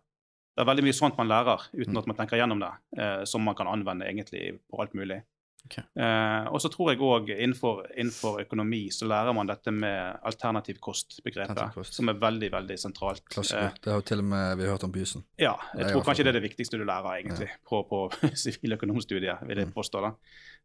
[0.52, 3.42] Det er veldig mye sånt man lærer uten at man tenker gjennom det, eh, som
[3.42, 5.22] man kan anvende egentlig på alt mulig.
[5.64, 5.76] Ok.
[5.78, 10.80] Eh, og så tror jeg òg innenfor, innenfor økonomi så lærer man dette med alternativ
[10.82, 11.94] kost-begrepet, kost.
[11.94, 13.22] som er veldig veldig sentralt.
[13.30, 13.68] klassiker.
[13.70, 15.24] Eh, Det har jo til og med vi har hørt om Bysen.
[15.38, 18.02] ja, jeg tror kanskje det er det viktigste du lærer egentlig på, på
[18.44, 19.72] siviløkonomstudiet, vil jeg Mm.
[19.72, 20.00] påstå.
[20.02, 20.12] da.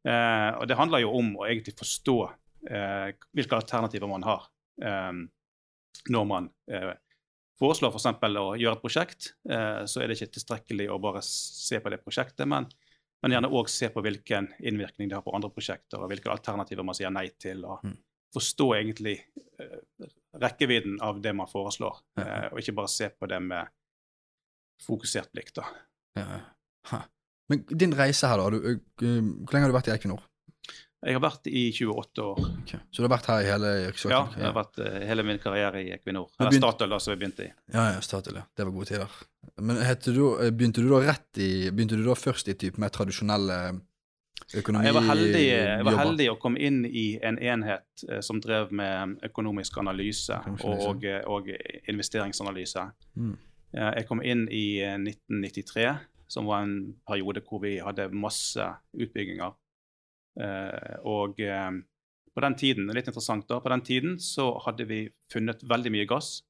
[0.10, 2.18] Eh, og det handler jo om å egentlig forstå
[2.70, 4.48] eh, hvilke alternativer man har
[4.82, 5.14] eh,
[6.10, 6.94] når man eh,
[7.60, 8.06] foreslår f.eks.
[8.38, 12.04] å gjøre et prosjekt, eh, så er det ikke tilstrekkelig å bare se på det
[12.04, 12.68] prosjektet, men,
[13.24, 16.84] men gjerne òg se på hvilken innvirkning det har på andre prosjekter, og hvilke alternativer
[16.86, 17.66] man sier nei til.
[17.66, 17.98] og Mm.
[18.36, 19.14] Forstå egentlig
[19.62, 20.08] uh,
[20.38, 22.24] rekkevidden av det man foreslår, Ja.
[22.24, 23.68] uh, og ikke bare se på det med
[24.86, 25.54] fokusert blikk.
[25.56, 25.64] da.
[26.18, 27.02] Ja.
[27.50, 28.50] Men din reise her, da.
[28.50, 30.22] Du, ø, hvor lenge har du vært i Equinor?
[31.06, 32.40] Jeg har vært i 28 år.
[32.64, 32.80] Okay.
[32.92, 34.40] Så du har vært her i hele Ja, yrkesakten?
[34.42, 36.28] jeg har vært uh, hele min karriere i Equinor.
[36.40, 37.52] Eller Statoil, da, som jeg begynte i.
[37.74, 38.46] Ja, ja, Statoil, ja.
[38.58, 39.18] Det var gode tider.
[39.56, 43.60] Men heter du, begynte du da i Begynte du da først i typ mer tradisjonelle
[44.56, 44.86] økonomi...
[44.86, 48.72] Jeg var, heldig, jeg var heldig å komme inn i en enhet eh, som drev
[48.76, 51.52] med økonomisk analyse og, og,
[51.90, 52.86] investeringsanalyse.
[53.16, 53.36] Mm.
[53.74, 55.88] Eh, Jeg kom inn i eh, 1993,
[56.32, 56.78] som var en
[57.08, 59.56] periode hvor vi hadde masse utbygginger.
[60.40, 61.72] Eh, og eh,
[62.38, 66.10] på den tiden, litt interessant da, på den tiden så hadde vi funnet veldig mye
[66.10, 66.47] gass, eh,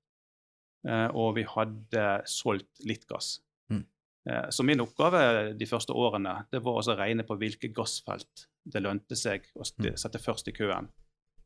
[1.11, 3.41] og vi hadde solgt litt gass.
[3.69, 3.85] Mm.
[4.29, 8.81] Eh, Så min oppgave de første årene det var å regne på hvilke gassfelt det
[8.83, 9.95] lønte seg å Mm.
[9.97, 10.89] sette først i køen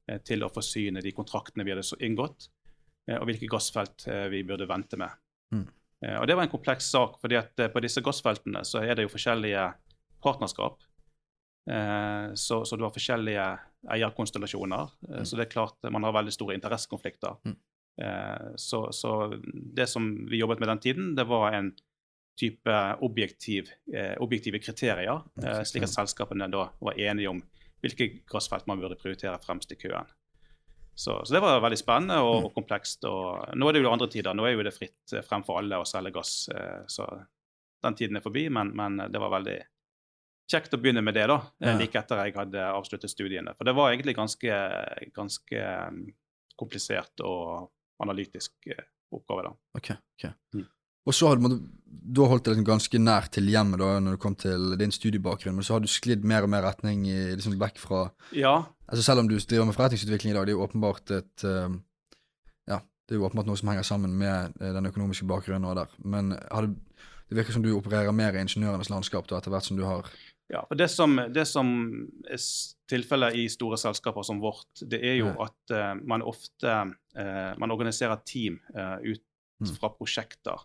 [0.08, 2.48] eh, til å forsyne de kontraktene vi hadde inngått,
[3.08, 5.10] eh, og hvilke gassfelt eh, vi burde vente med.
[5.54, 5.68] Mm.
[6.04, 8.96] Eh, Og Det var en kompleks sak, fordi at eh, på disse gassfeltene så er
[8.96, 9.74] det jo forskjellige
[10.22, 10.80] partnerskap.
[11.70, 14.89] Eh, Så, så du har forskjellige eierkonstellasjoner.
[15.10, 15.26] eh, Mm.
[15.26, 17.38] Så det er klart eh, man har veldig store interessekonflikter.
[17.46, 17.56] Mm.
[18.00, 19.39] Eh, Så, så
[19.76, 21.74] det som vi jobbet med den tiden, det var en
[22.39, 27.42] type objektiv, eh, objektive kriterier, eh, slik at selskapene da var enige om
[27.84, 30.06] hvilke gassfelt man burde prioritere fremst i køen.
[30.96, 32.46] Så, så det var veldig spennende og, Mm.
[32.46, 33.04] og komplekst.
[33.06, 34.34] og Nå er det jo andre tider.
[34.34, 36.50] Nå er jo det fritt fremfor frem for alle å selge gass.
[36.88, 37.06] Så
[37.84, 39.60] den tiden er forbi, men, men det var veldig
[40.52, 41.78] kjekt å begynne med det da, Ja.
[41.78, 43.56] like etter jeg hadde avsluttet studiene.
[43.58, 44.52] For det var egentlig ganske,
[45.16, 45.62] ganske
[45.92, 46.14] mm,
[46.60, 47.72] komplisert og
[48.04, 49.49] analytisk eh, oppgave.
[49.49, 49.56] da.
[49.78, 50.30] Ok, ok.
[50.56, 50.68] Mm.
[51.10, 54.18] Og så har du, du har holdt deg liksom ganske nær til hjemmet da, når
[54.18, 57.20] du kom til din studiebakgrunn, men så har du sklidd mer og mer retning i,
[57.34, 58.04] liksom vekk fra
[58.38, 61.47] Ja, altså Selv om du driver med forretningsutvikling i dag, det er jo åpenbart et
[61.47, 61.74] eh,
[62.70, 65.80] Ja, det er jo åpenbart noe som henger sammen med eh, den økonomiske bakgrunnen og
[65.82, 65.97] der.
[66.06, 66.78] Men har du,
[67.30, 70.06] det virker som du opererer mer i ingeniørenes landskap da, etter hvert som du har
[70.52, 71.70] Ja, og det som, det som
[72.28, 72.41] er
[72.91, 76.74] tilfellet i store selskaper som vårt, det er jo at uh, man ofte
[77.16, 79.24] uh, man organiserer team uh, ut
[79.62, 79.76] Mm.
[79.78, 80.62] fra prosjekter.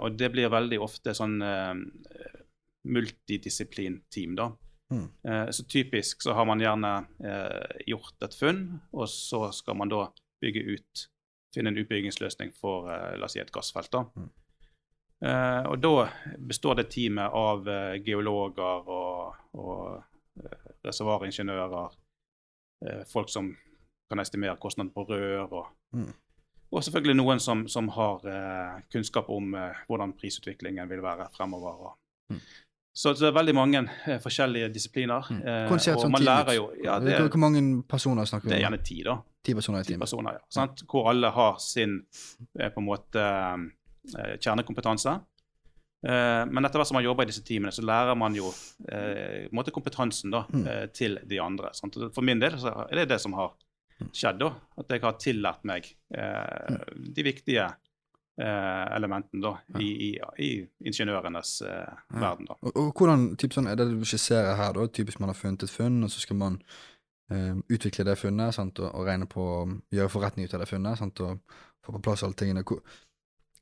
[0.00, 1.34] Og det blir veldig ofte sånn
[2.88, 4.46] multidisiplin-team, da.
[4.88, 5.52] Mm.
[5.52, 6.92] Så typisk så har man gjerne
[7.84, 10.06] gjort et funn, og så skal man da
[10.40, 11.04] bygge ut,
[11.52, 13.92] finne en utbyggingsløsning for la oss si et gassfelt.
[13.92, 14.06] da.
[14.16, 14.30] Mm.
[15.24, 16.08] Eh, og da
[16.38, 20.02] består det teamet av uh, geologer og, og
[20.42, 21.94] uh, reservoaringeniører,
[23.08, 23.46] folk som
[24.10, 26.10] kan estimere kostnaden på rør, og, Mm.
[26.74, 28.24] og selvfølgelig noen som, som har
[28.92, 29.54] kunnskap om
[29.86, 31.94] hvordan prisutviklingen vil være fremover.
[32.32, 32.40] Mm.
[32.92, 33.82] Så, så det er veldig mange
[34.20, 35.30] forskjellige disipliner.
[35.30, 35.40] Mm.
[36.02, 39.16] og man lærer jo ja, det, Hvor mange personer snakker det er gjerne ti, da.
[39.44, 40.02] Ti personer i Ti teamet?
[40.02, 40.44] personer, ja.
[40.50, 40.82] Sant?
[40.90, 42.00] Hvor alle har sin
[42.58, 43.24] på en måte
[44.12, 45.14] kjernekompetanse.
[46.04, 48.50] Eh, men etter hvert som man jobber i disse teamene, så lærer man jo
[48.92, 50.66] eh, måte kompetansen da, Mm.
[50.68, 51.70] eh, til de andre.
[51.72, 51.94] Sant?
[52.14, 53.54] For min del så er det det som har
[54.00, 54.08] Mm.
[54.12, 54.38] skjedd.
[54.40, 54.48] da,
[54.78, 56.76] At jeg har tillært meg eh,
[57.14, 57.64] de viktige
[58.36, 62.46] eh, elementene da, i, i, i ingeniørenes eh, verden.
[62.50, 62.54] da.
[62.62, 64.86] Og, og hvordan typ sånn, er det du skisserer her, da?
[64.88, 66.58] Typisk man har funnet et funn, og så skal man
[67.30, 68.80] eh, utvikle det funnet sant?
[68.80, 71.20] Og, og regne på å gjøre forretning ut av det funnet sant?
[71.20, 71.38] og
[71.86, 72.64] få på plass alle tingene.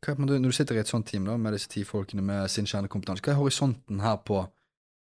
[0.02, 2.66] Hva når du sitter i et sånt team da, med disse ti folkene med sin
[2.66, 4.40] kjernekompetanse, hva er horisonten her på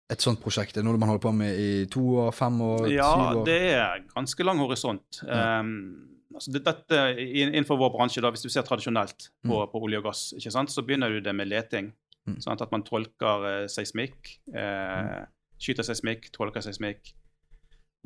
[0.08, 0.76] et sånt prosjekt?
[0.76, 3.34] Er det noe man holder på med i to år, fem år, Ja, syv år?
[3.36, 5.20] Ja, det er ganske lang horisont.
[5.26, 5.60] Ja.
[5.60, 10.00] Um, altså det, dette, Innenfor vår bransje, da, hvis du ser tradisjonelt på, på olje
[10.00, 11.92] og gass, ikke sant, så begynner du det med leting.
[12.28, 12.38] Mm.
[12.44, 12.64] Sant?
[12.64, 14.38] At man tolker eh, seismikk.
[14.56, 15.18] Eh,
[15.60, 17.12] Skyter seismikk, tolker seismikk.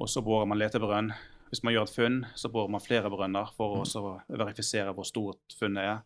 [0.01, 1.12] Og så borer man letebrønn.
[1.53, 4.39] Hvis man gjør et funn, så borer man flere brønner for å Mm.
[4.41, 5.99] verifisere hvor stort funnet er.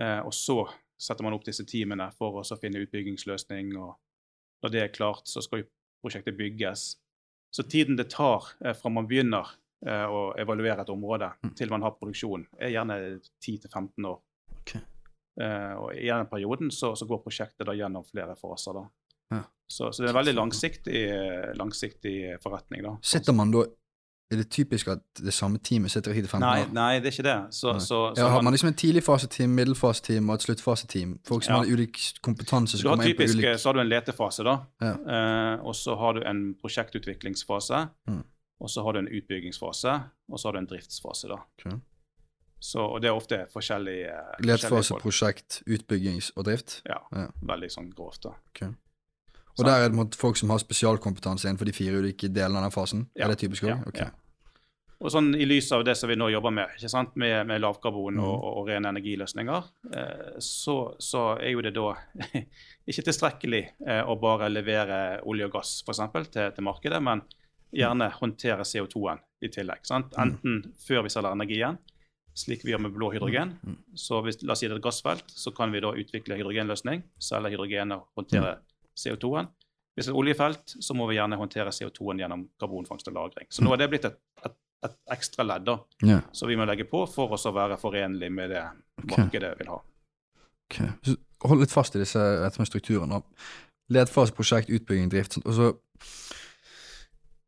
[0.00, 0.62] Eh, og så
[1.02, 3.72] setter man opp disse teamene for å finne utbyggingsløsning.
[3.76, 3.96] og
[4.62, 5.68] Når det er klart, så skal jo
[6.04, 6.96] prosjektet bygges.
[7.52, 9.50] Så tiden det tar eh, fra man begynner
[9.86, 11.54] eh, å evaluere et område Mm.
[11.58, 14.20] til man har produksjon, er gjerne 10-15 år.
[14.62, 14.80] Okay.
[15.40, 18.78] Eh, og I den perioden så, så går prosjektet da gjennom flere faser.
[19.32, 19.42] Ja.
[19.68, 21.02] Så, så det er en veldig langsiktig,
[21.56, 22.82] langsiktig forretning.
[22.84, 22.96] da.
[23.02, 23.64] Setter man da
[24.32, 26.70] Er det typisk at det samme teamet sitter i 10-15 Nei, år?
[26.72, 27.54] nei, det er ikke det.
[27.54, 31.18] Så, så, så Ja, har man- liksom et tidligfaseteam, middelfaseteam og et sluttfaseteam?
[31.28, 31.58] Folk som Ja.
[31.60, 34.44] har ulik kompetanse du som har inn på typisk, ulik så har du en letefase,
[34.44, 34.56] da.
[34.80, 34.94] Ja.
[34.94, 37.88] Eh, og så har du en prosjektutviklingsfase.
[38.08, 38.22] Mm.
[38.60, 40.00] Og så har du en utbyggingsfase,
[40.32, 41.28] og så har du en driftsfase.
[41.28, 41.36] da.
[41.66, 41.78] Okay.
[42.60, 44.10] Så, og det er ofte forskjellige,
[44.40, 46.80] Letefase, prosjekt, utbyggings og drift?
[46.86, 47.00] Ja,
[47.42, 48.22] veldig sånn grovt.
[48.22, 48.68] da.
[49.58, 52.70] Og der er det folk som har spesialkompetanse innenfor de fire ulike delene av den
[52.70, 53.02] fasen?
[53.16, 53.82] Er det typisk òg?
[53.98, 54.06] Ja.
[55.02, 57.16] Og sånn I lys av det som vi nå jobber med, ikke sant?
[57.18, 58.24] med, med lavkarbon Mm.
[58.24, 59.64] og, og, og rene energiløsninger,
[59.98, 61.88] eh, så, så er jo det da
[62.90, 67.24] ikke tilstrekkelig eh, å bare levere olje og gass for eksempel, til, til markedet, men
[67.72, 69.82] gjerne håndtere CO2-en i tillegg.
[69.88, 70.12] sant?
[70.14, 70.22] Mm.
[70.22, 71.78] Enten før vi selger energien,
[72.36, 73.56] slik vi gjør med blå hydrogen.
[73.64, 73.78] Mm.
[73.98, 77.02] Så hvis, la oss si det er et gassfelt, så kan vi da utvikle hydrogenløsning,
[77.20, 78.68] selge hydrogen og håndtere Mm.
[79.02, 79.46] CO2-en.
[79.96, 83.46] Hvis det er et oljefelt, så må vi gjerne håndtere CO2-en gjennom karbonfangst og -lagring.
[83.48, 86.20] Så nå er det blitt et, et, et ekstra ledd da, Ja.
[86.32, 88.64] som vi må legge på for oss å være forenlig med det
[89.04, 89.58] markedet okay.
[89.58, 89.82] vil ha.
[90.72, 91.16] Okay.
[91.44, 92.22] Hold litt fast i disse
[92.64, 93.22] strukturene.
[93.92, 95.36] Ledfase, prosjekt, utbygging, drift.
[95.36, 95.72] Du Og så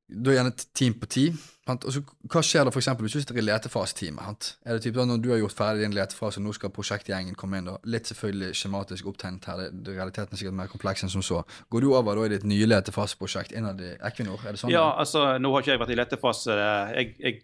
[0.09, 1.33] Da er gjerne et team på ti.
[1.67, 1.85] Sant?
[1.85, 4.25] Og så Hva skjer da for eksempel, hvis du sitter i letefaseteamet?
[4.29, 4.51] sant?
[4.65, 7.39] Er det typ da Når du har gjort ferdig din letefase, og nå skal prosjektgjengen
[7.39, 7.71] komme inn.
[7.71, 11.25] da, Litt selvfølgelig skjematisk opptegnet her, det, det, realiteten er sikkert mer kompleks enn som
[11.25, 11.43] så.
[11.71, 14.41] Går du over da i ditt nye letefaseprosjekt innad i Equinor?
[14.45, 14.73] Er det sånn?
[14.75, 16.57] Ja, altså, nå har ikke jeg vært i letefase.
[16.95, 17.43] Jeg, jeg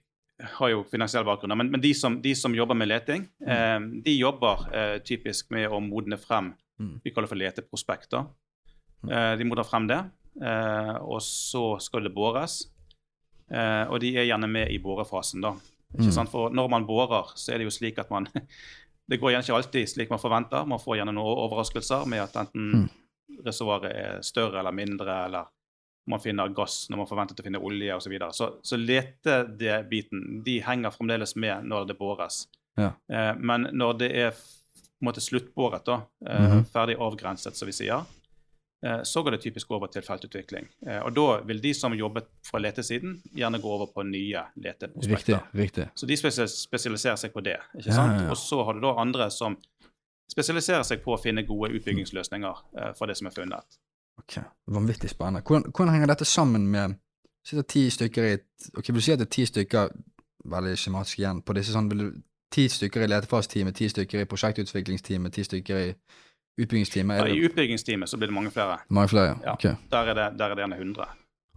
[0.56, 4.16] har jo finansiell bakgrunn, men, men de, som, de, som, jobber med leting, eh, de
[4.16, 7.00] jobber eh, typisk med å modne frem Mm.
[7.04, 8.24] Vi kaller for leteprospekter.
[9.10, 10.00] Eh, de modner frem det,
[10.42, 12.62] eh, og så skal det bores.
[13.50, 15.54] Eh, og de er gjerne med i borefasen, da.
[15.94, 16.12] Ikke Mm.
[16.12, 16.30] sant?
[16.30, 18.28] For når man borer, så er det jo slik at man
[19.10, 20.64] Det går gjerne ikke alltid slik man forventer.
[20.66, 22.90] Man får gjerne noen overraskelser med at enten Mm.
[23.44, 25.44] reservoaret er større eller mindre, eller
[26.06, 28.02] man finner gass når man forventet å finne olje osv.
[28.04, 28.32] Så, videre.
[28.32, 32.46] så så letebiten de henger fremdeles med når det bores.
[32.78, 32.92] Ja.
[33.12, 36.64] Eh, men når det er på en måte sluttboret, da, eh, Mhm.
[36.66, 38.04] ferdig avgrenset, som vi sier,
[39.04, 40.68] så går det typisk over til feltutvikling.
[40.86, 45.36] Eh, og da vil de som jobbet fra letesiden, gjerne gå over på nye leteprospekter.
[45.36, 45.60] Riktig.
[45.60, 45.88] riktig.
[45.94, 47.58] Så de spesialiserer seg på det.
[47.76, 48.16] ikke sant?
[48.16, 48.30] ja, ja.
[48.32, 49.58] Og så har du da andre som
[50.30, 53.80] spesialiserer seg på å finne gode utbyggingsløsninger eh, for det som er funnet.
[54.20, 54.40] Ok,
[54.72, 55.44] Vanvittig spennende.
[55.46, 56.98] Hvordan, hvordan henger dette sammen med
[57.46, 58.32] Sitter ti stykker i
[58.76, 59.94] Ok, Vil du si at det er ti stykker
[60.50, 62.10] veldig skjematisk igjen på disse sånn vil du,
[62.50, 65.90] Ti stykker i letefasteamet, ti stykker i prosjektutviklingsteamet, ti stykker i
[66.64, 67.18] utbyggingsteamet?
[67.18, 68.78] Ja, I utbyggingsteamet så blir det mange flere.
[68.88, 69.38] mange flere?
[69.44, 69.56] Ja.
[69.64, 71.08] Ja, Der er det, der er det gjerne 100.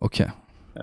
[0.01, 0.21] ok.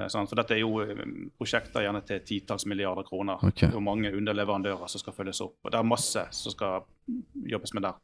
[0.06, 0.28] Sånn.
[0.30, 1.00] For dette er jo eh,
[1.38, 3.40] prosjekter gjerne til titalls milliarder kroner.
[3.48, 3.72] Okay.
[3.74, 5.56] Jo mange underleverandører som skal følges opp.
[5.64, 6.84] Og det er masse som skal
[7.50, 7.96] jobbes med der.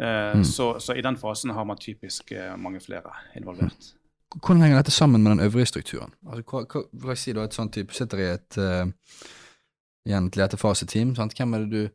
[0.00, 0.44] Eh, Mm.
[0.44, 3.92] så, så i den fasen har man typisk eh, mange flere involvert.
[4.40, 6.10] Hvordan henger dette sammen med den øvrige strukturen?
[6.26, 8.86] Altså, hva, hva, hva si da et sånt type sitter i et uh,
[10.06, 11.34] igjen et letefaseteam, sant?
[11.36, 11.88] hvem er det du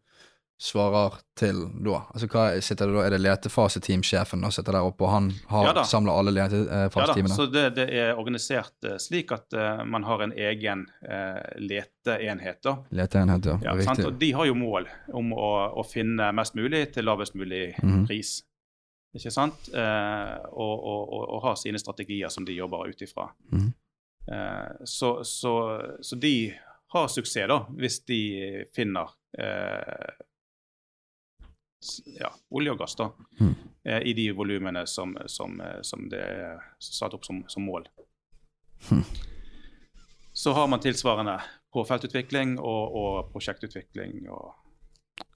[0.61, 1.97] svarer til da?
[2.13, 3.01] Altså, hva sitter det da?
[3.05, 7.27] Er det letefaseteamsjefen som sitter der oppe, og han har Ja samler alle Ja da,
[7.35, 12.61] så det, det er organisert eh, slik at uh, man har en egen uh, leteenhet.
[12.63, 12.77] da.
[12.89, 13.59] Leteenhet, ja.
[13.63, 13.99] Ja, sant?
[13.99, 14.05] Riktig.
[14.13, 18.05] Og de har jo mål om å, å finne mest mulig til lavest mulig Mhm.
[18.07, 18.37] pris.
[19.15, 19.69] Ikke sant?
[19.71, 23.29] Uh, og, og, og, og har sine strategier som de jobber ut ifra.
[23.51, 23.73] Mhm.
[24.27, 25.51] Eh, så, så,
[26.01, 26.53] så de
[26.95, 30.15] har suksess, da, hvis de finner eh,
[32.19, 33.09] ja, olje og gass da,
[33.39, 33.53] Mhm.
[33.85, 37.87] eh, i de volumene som, som, eh, som det er satt opp som, som mål.
[38.91, 39.03] Mm.
[40.33, 41.39] Så har man tilsvarende
[41.73, 44.53] på feltutvikling og, og prosjektutvikling og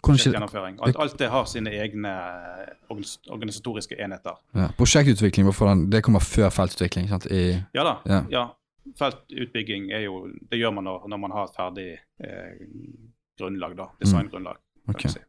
[0.04, 0.80] prosjektgjennomføring.
[0.84, 4.36] Alt, alt det har sine egne eh, organisatoriske enheter.
[4.56, 4.70] ja.
[4.78, 7.08] Prosjektutvikling, den, det kommer før feltutvikling?
[7.10, 7.26] sant?
[7.32, 7.96] I, Ja da.
[8.06, 8.22] Ja.
[8.32, 8.46] ja.
[9.00, 11.90] Feltutbygging er jo Det gjør man når, når man har et ferdig
[12.24, 12.68] eh,
[13.40, 13.86] grunnlag, da.
[14.02, 14.58] Designgrunnlag.
[14.86, 15.20] kan man si.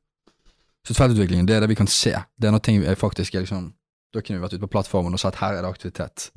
[0.86, 2.12] Så feltutviklingen, det er det vi kan se.
[2.40, 3.72] Det er når ting er faktisk er liksom
[4.12, 6.30] Da kunne vi vært ute på plattformen og sett her er det aktivitet.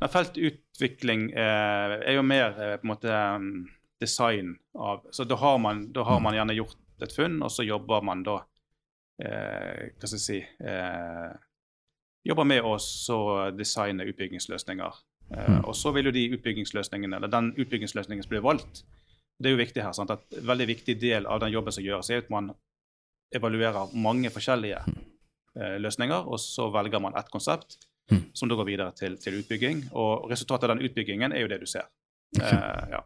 [0.00, 3.68] Men feltutvikling eh, er jo mer eh, på en måte mm,
[4.00, 6.22] design av Så da har man, da har Mm.
[6.24, 8.38] man gjerne gjort et funn, og så jobber man da
[9.22, 11.30] eh, Hva skal jeg si eh,
[12.26, 12.74] Jobber med å
[13.56, 14.98] designe utbyggingsløsninger.
[15.36, 15.64] Eh, Mm.
[15.64, 18.82] Og så vil jo de utbyggingsløsningene, eller den utbyggingsløsningen som blir valgt,
[19.40, 19.92] det er jo viktig her.
[19.92, 20.10] sant?
[20.10, 22.50] At En veldig viktig del av den jobben som gjøres, er at man
[23.34, 27.78] evaluerer mange forskjellige eh, løsninger, og så velger man ett konsept
[28.10, 28.24] Mm.
[28.34, 29.84] som da går videre til, til utbygging.
[29.94, 31.86] Og resultatet av den utbyggingen er jo det du ser.
[32.40, 33.04] Eh, ja.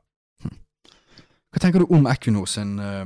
[1.52, 3.04] Hva tenker du om Equinor sin, uh,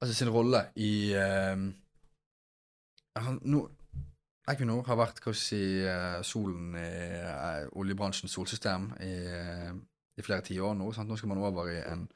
[0.00, 1.60] altså sin rolle i uh,
[3.44, 3.66] no,
[4.48, 6.88] Equinor har vært hva si, eh, solen i
[7.20, 9.72] uh, oljebransjens solsystem i, eh,
[10.18, 10.88] i flere tiår nå.
[10.96, 11.10] Sant?
[11.10, 12.06] Nå skal man over i en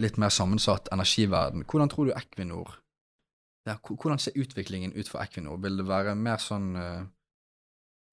[0.00, 1.66] litt mer sammensatt energiverden.
[1.68, 2.78] Hvordan tror du Equinor
[3.66, 5.58] ja, Hvordan ser utviklingen ut for Equinor?
[5.62, 7.06] Vil det være mer sånn uh,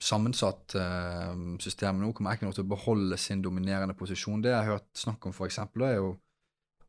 [0.01, 2.09] sammensatt uh, system nå?
[2.17, 4.41] Kommer Equinor til å beholde sin dominerende posisjon?
[4.41, 6.09] Det jeg har hørt snakk om, for eksempel, er jo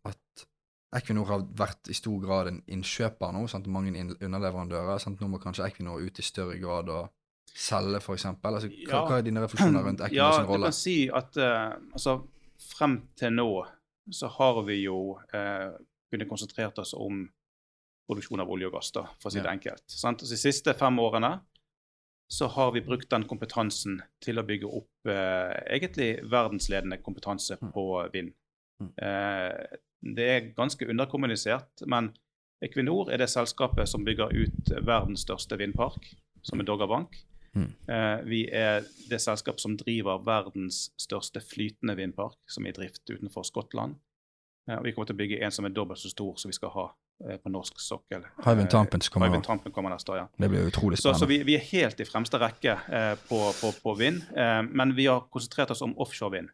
[0.08, 0.46] at
[0.96, 3.44] Equinor har vært i stor grad en innkjøper nå.
[3.52, 3.68] Sant?
[3.68, 4.96] Mange underleverandører.
[5.02, 5.20] Sant?
[5.20, 7.12] Nå må kanskje Equinor ut i større grad og
[7.54, 8.28] selge, f.eks.
[8.32, 9.04] Altså, hva, Ja.
[9.04, 12.16] hva er dine refleksjoner rundt Equinors ja, sin du kan si at uh, altså,
[12.72, 13.48] frem til nå
[14.12, 15.16] så har vi jo
[16.12, 17.22] kunnet konsentrert oss om
[18.08, 19.52] produksjon av olje og gass, da, for å si det Ja.
[19.52, 19.84] enkelt.
[19.86, 20.20] Sant?
[20.20, 21.40] Så de siste fem årene
[22.30, 27.72] så har vi brukt den kompetansen til å bygge opp eh, egentlig verdensledende kompetanse Mm.
[27.72, 28.32] på vind.
[28.80, 28.92] Mm.
[28.98, 29.76] Eh,
[30.14, 32.12] det er ganske underkommunisert, men
[32.62, 37.14] Equinor er det selskapet som bygger ut verdens største vindpark, som er Doggerbank.
[37.54, 37.72] Mm.
[37.88, 43.04] Eh, vi er det selskapet som driver verdens største flytende vindpark, som er i drift
[43.10, 43.94] utenfor Skottland.
[44.68, 46.54] Eh, og vi kommer til å bygge en som er dobbelt så stor som vi
[46.54, 46.88] skal ha
[47.42, 48.24] på norsk sokkel.
[48.44, 49.44] Hywind Tampen kommer Hywind.
[49.46, 50.26] Tampen kommer neste år, ja.
[50.36, 53.70] Det blir utrolig Så, så vi, vi er helt i fremste rekke eh, på, på,
[53.82, 56.50] på vind, eh, men vi har konsentrert oss om offshore vind.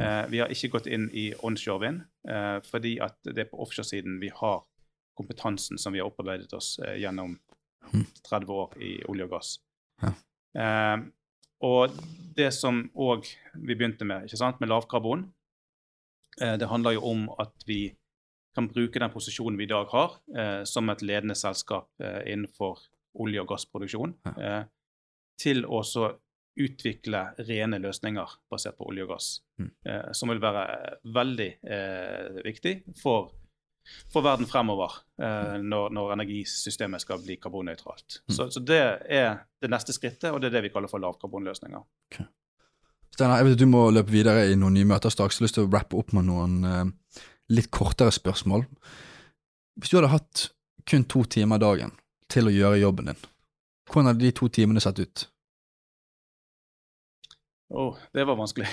[0.00, 3.60] Eh, vi har ikke gått inn i onshore vind, eh, fordi at det er på
[3.62, 4.62] offshoresiden vi har
[5.18, 7.38] kompetansen som vi har opparbeidet oss eh, gjennom
[7.88, 8.04] Mhm.
[8.28, 9.52] 30 år i olje og gass.
[10.02, 10.10] Ja.
[10.60, 10.98] Eh,
[11.64, 11.94] og
[12.36, 15.22] det som òg vi begynte med, ikke sant, med lavkarbon,
[16.40, 17.94] eh, det handler jo om at vi
[18.54, 22.80] kan bruke den posisjonen vi i dag har, eh, som et ledende selskap eh, innenfor
[23.18, 24.62] olje- og gassproduksjon, eh,
[25.38, 26.10] til å så
[26.58, 29.28] utvikle rene løsninger basert på olje og gass.
[29.60, 29.68] Mm.
[29.86, 30.64] Eh, som vil være
[31.14, 33.30] veldig eh, viktig for,
[34.10, 38.22] for verden fremover, eh, når, når energisystemet skal bli karbonnøytralt.
[38.26, 38.34] Mm.
[38.34, 41.86] Så, så det er det neste skrittet, og det er det vi kaller for lavkarbonløsninger.
[43.14, 45.38] Steinar, jeg vet du må løpe videre i noen nye møter straks.
[45.38, 46.84] Jeg har lyst til å rappe opp med noen eh,
[47.52, 48.66] litt kortere spørsmål.
[49.78, 50.48] Hvis du hadde hatt
[50.88, 51.94] kun to timer dagen
[52.32, 53.26] til å gjøre jobben din,
[53.88, 55.26] hvordan hadde de to timene sett ut?
[57.68, 58.68] Å, det var vanskelig.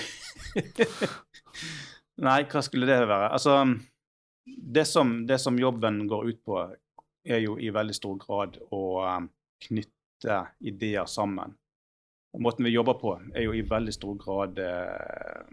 [2.26, 3.28] Nei, hva skulle det være?
[3.28, 3.58] Altså,
[4.46, 6.62] det som, det som jobben går ut på,
[7.26, 9.28] er jo i veldig stor grad å um,
[9.66, 11.52] knytte ideer sammen.
[12.36, 15.44] Og måten vi jobber på, er jo i veldig stor grad eh,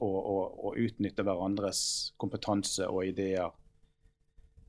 [0.00, 1.80] å, og, og utnytte hverandres
[2.20, 3.50] kompetanse og ideer.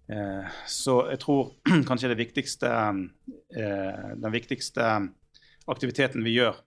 [0.09, 1.51] Eh, så jeg tror
[1.89, 2.71] kanskje det viktigste,
[3.55, 4.87] eh, den viktigste
[5.69, 6.57] aktiviteten vi gjør,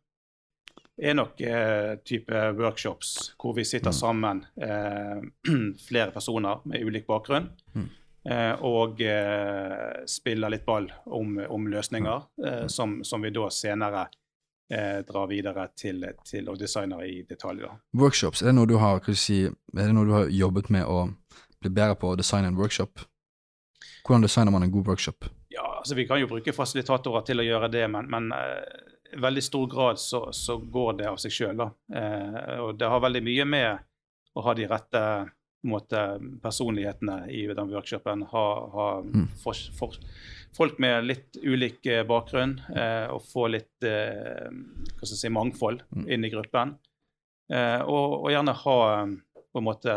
[1.03, 3.99] er nok eh, type workshops hvor vi sitter Mm.
[3.99, 4.45] sammen,
[5.89, 7.89] flere personer med ulik bakgrunn, Mm.
[8.63, 9.01] og
[10.07, 12.69] spiller litt ball om, om løsninger Mm.
[12.71, 14.05] som, som vi da senere
[14.73, 17.65] eh, dra videre til, til og designer i detalj.
[17.67, 17.75] Da.
[17.99, 21.05] Workshops, er det noe du har, si, er det noe du har jobbet med å
[21.63, 23.05] bli bedre på å designe en workshop?
[24.07, 25.29] Hvordan designer man en god workshop?
[25.53, 29.21] Ja, altså Vi kan jo bruke fasilitatorer til å gjøre det, men, men eh, i
[29.21, 31.63] veldig stor grad så, så går det av seg sjøl.
[31.63, 33.89] Eh, og det har veldig mye med
[34.33, 35.03] å ha de rette
[35.63, 38.23] måte, personlighetene i den workshopen.
[38.33, 38.45] Ha,
[38.75, 39.29] ha Mm.
[39.43, 39.95] for, for,
[40.57, 44.51] folk med litt ulik eh, bakgrunn, eh, og få litt eh,
[45.05, 46.09] si, mangfold Mm.
[46.09, 46.75] inn i gruppen.
[47.53, 49.15] Eh, og, og gjerne ha eh,
[49.53, 49.95] på en måte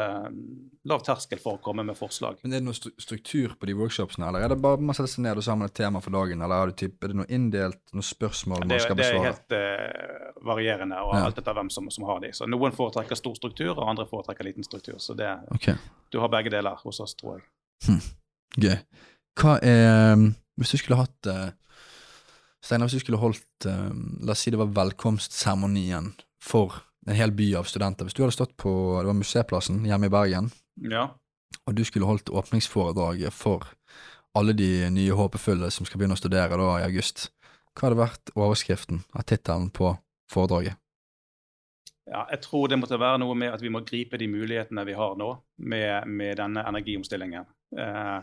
[0.84, 2.38] lav terskel for å komme med forslag.
[2.44, 5.24] Men Er det noe struktur på de workshopsene, eller er det bare man setter seg
[5.24, 8.06] ned og sammen et tema for dagen, eller er typ, er det noe inndelt, noen
[8.06, 11.24] spørsmål Det, man skal det er helt uh, varierende, og Ja.
[11.30, 12.34] alt etter hvem som, som har de.
[12.36, 15.00] Så Noen foretrekker stor struktur, og andre foretrekker liten struktur.
[15.00, 15.80] Så det, okay.
[16.12, 18.02] du har begge deler hos oss, tror jeg.
[18.60, 18.80] gøy.
[19.36, 20.16] Hva er
[20.56, 21.50] Hvis du skulle hatt uh,
[22.64, 23.92] Steinar, hvis du skulle holdt uh,
[24.24, 28.06] La oss si det var velkomstseremonien for en hel by av studenter.
[28.08, 30.52] Hvis du hadde stått på det var Museplassen hjemme i Bergen,
[30.82, 31.10] Ja.
[31.68, 33.68] og du skulle holdt åpningsforedraget for
[34.36, 37.30] alle de nye håpefulle som skal begynne å studere da i august,
[37.76, 39.98] hva hadde vært overskriften av tittelen på
[40.32, 40.76] foredraget?
[42.08, 42.26] ja.
[42.30, 45.16] Jeg tror det måtte være noe med at vi må gripe de mulighetene vi har
[45.18, 47.46] nå med, med denne energiomstillingen.
[47.78, 48.20] Eh,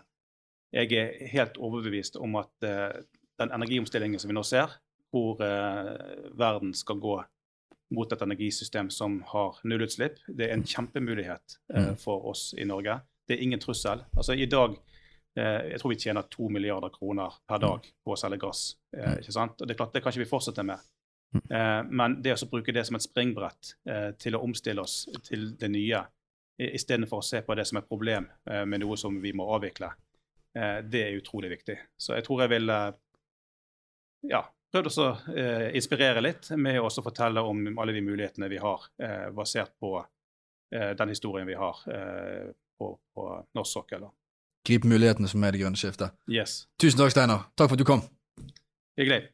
[0.72, 3.02] jeg er helt overbevist om at eh,
[3.38, 4.70] den energiomstillingen som vi nå ser,
[5.10, 7.16] hvor eh, verden skal gå
[7.92, 11.96] mot et energisystem som har nullutslipp, det er en kjempemulighet eh, Mm.
[12.00, 13.00] for oss i Norge.
[13.28, 14.02] Det er ingen trussel.
[14.16, 14.74] Altså i dag
[15.36, 18.76] eh, Jeg tror vi tjener to milliarder kroner per dag på å selge gass.
[18.96, 19.18] Eh, Mm.
[19.22, 19.60] ikke sant?
[19.60, 20.78] Og det er klart, det kan ikke vi fortsette med.
[21.34, 21.42] Mm.
[21.50, 25.54] Eh, men det å bruke det som et springbrett eh, til å omstille oss til
[25.56, 26.02] det nye,
[26.58, 29.88] istedenfor å se på det som et problem eh, med noe som vi må avvikle,
[30.54, 31.78] eh, det er utrolig viktig.
[31.98, 32.68] Så jeg tror jeg vil
[34.28, 34.42] ja,
[34.72, 39.28] prøvd å eh, inspirere litt med å fortelle om alle de mulighetene vi har, eh,
[39.34, 44.08] basert på eh, den historien vi har på, på norsk sokkel.
[44.66, 46.14] Grip mulighetene som er det grønne skiftet.
[46.30, 46.64] Yes.
[46.80, 47.46] Tusen takk, Steinar.
[47.58, 48.04] Takk for at du kom.
[48.98, 49.26] Hyggelig.